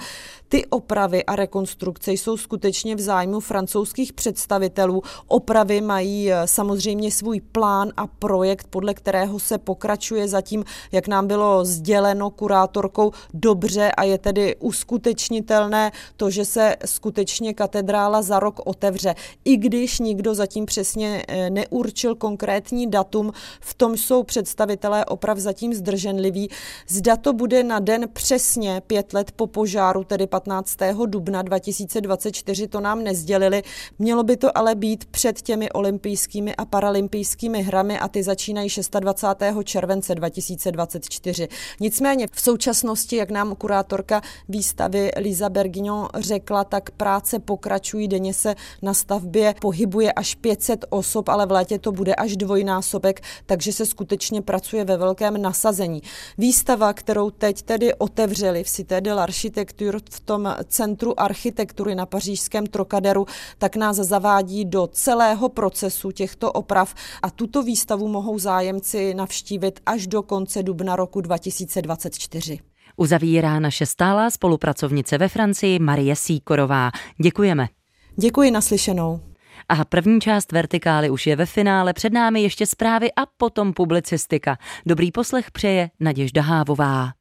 Ty 0.48 0.66
opravy 0.66 1.24
a 1.24 1.36
rekonstrukce 1.36 2.12
jsou 2.12 2.36
skutečně 2.36 2.96
v 2.96 3.00
zájmu 3.00 3.40
francouzských 3.40 4.12
představitelů. 4.12 5.02
Opravy 5.26 5.80
mají 5.80 6.32
eh, 6.32 6.46
samozřejmě 6.46 7.10
svůj 7.10 7.40
plán 7.40 7.92
a 7.96 8.06
projekt, 8.06 8.66
podle 8.70 8.94
kterého 8.94 9.38
se 9.38 9.58
pokračuje 9.58 10.28
zatím 10.28 10.57
jak 10.92 11.08
nám 11.08 11.26
bylo 11.26 11.64
sděleno 11.64 12.30
kurátorkou, 12.30 13.12
dobře 13.34 13.92
a 13.92 14.02
je 14.02 14.18
tedy 14.18 14.56
uskutečnitelné 14.56 15.92
to, 16.16 16.30
že 16.30 16.44
se 16.44 16.76
skutečně 16.84 17.54
katedrála 17.54 18.22
za 18.22 18.40
rok 18.40 18.60
otevře. 18.64 19.14
I 19.44 19.56
když 19.56 19.98
nikdo 19.98 20.34
zatím 20.34 20.66
přesně 20.66 21.24
eh, 21.28 21.50
neurčil 21.50 22.14
konkrétní 22.14 22.90
datum, 22.90 23.32
v 23.60 23.74
tom 23.74 23.96
jsou 23.96 24.22
představitelé 24.22 25.04
oprav 25.04 25.38
zatím 25.38 25.74
zdrženliví. 25.74 26.50
Zda 26.88 27.16
to 27.16 27.32
bude 27.32 27.64
na 27.64 27.78
den 27.78 28.08
přesně 28.12 28.82
pět 28.86 29.12
let 29.12 29.32
po 29.32 29.46
požáru, 29.46 30.04
tedy 30.04 30.26
15. 30.26 30.76
dubna 31.06 31.42
2024, 31.42 32.68
to 32.68 32.80
nám 32.80 33.04
nezdělili. 33.04 33.62
Mělo 33.98 34.22
by 34.22 34.36
to 34.36 34.58
ale 34.58 34.74
být 34.74 35.04
před 35.04 35.42
těmi 35.42 35.70
olympijskými 35.70 36.56
a 36.56 36.64
paralympijskými 36.64 37.62
hrami 37.62 37.98
a 37.98 38.08
ty 38.08 38.22
začínají 38.22 38.68
26. 39.00 39.64
července 39.64 40.14
2024. 40.14 40.47
2024. 40.56 41.48
Nicméně 41.80 42.26
v 42.32 42.40
současnosti, 42.40 43.16
jak 43.16 43.30
nám 43.30 43.54
kurátorka 43.54 44.22
výstavy 44.48 45.10
Lisa 45.16 45.48
Bergignon 45.48 46.08
řekla, 46.14 46.64
tak 46.64 46.90
práce 46.90 47.38
pokračují, 47.38 48.08
denně 48.08 48.34
se 48.34 48.54
na 48.82 48.94
stavbě 48.94 49.54
pohybuje 49.60 50.12
až 50.12 50.34
500 50.34 50.84
osob, 50.90 51.28
ale 51.28 51.46
v 51.46 51.50
létě 51.50 51.78
to 51.78 51.92
bude 51.92 52.14
až 52.14 52.36
dvojnásobek, 52.36 53.20
takže 53.46 53.72
se 53.72 53.86
skutečně 53.86 54.42
pracuje 54.42 54.84
ve 54.84 54.96
velkém 54.96 55.42
nasazení. 55.42 56.02
Výstava, 56.38 56.92
kterou 56.92 57.30
teď 57.30 57.62
tedy 57.62 57.94
otevřeli 57.94 58.64
v 58.64 58.68
Cité 58.68 59.00
de 59.00 59.12
l'Architecture 59.12 59.98
v 60.10 60.20
tom 60.20 60.54
centru 60.68 61.20
architektury 61.20 61.94
na 61.94 62.06
pařížském 62.06 62.66
Trokaderu, 62.66 63.26
tak 63.58 63.76
nás 63.76 63.96
zavádí 63.96 64.64
do 64.64 64.86
celého 64.86 65.48
procesu 65.48 66.10
těchto 66.10 66.52
oprav 66.52 66.94
a 67.22 67.30
tuto 67.30 67.62
výstavu 67.62 68.08
mohou 68.08 68.38
zájemci 68.38 69.14
navštívit 69.14 69.80
až 69.86 70.06
do 70.06 70.22
konce 70.22 70.37
konce 70.38 70.62
dubna 70.62 70.96
roku 70.96 71.20
2024. 71.20 72.58
Uzavírá 72.96 73.60
naše 73.60 73.86
stálá 73.86 74.30
spolupracovnice 74.30 75.18
ve 75.18 75.28
Francii 75.28 75.78
Marie 75.78 76.16
Síkorová. 76.16 76.90
Děkujeme. 77.22 77.68
Děkuji 78.16 78.50
naslyšenou. 78.50 79.20
A 79.68 79.84
první 79.84 80.20
část 80.20 80.52
Vertikály 80.52 81.10
už 81.10 81.26
je 81.26 81.36
ve 81.36 81.46
finále, 81.46 81.92
před 81.92 82.12
námi 82.12 82.42
ještě 82.42 82.66
zprávy 82.66 83.12
a 83.12 83.26
potom 83.36 83.72
publicistika. 83.72 84.58
Dobrý 84.86 85.12
poslech 85.12 85.50
přeje 85.50 85.90
Naděžda 86.00 86.42
Hávová. 86.42 87.17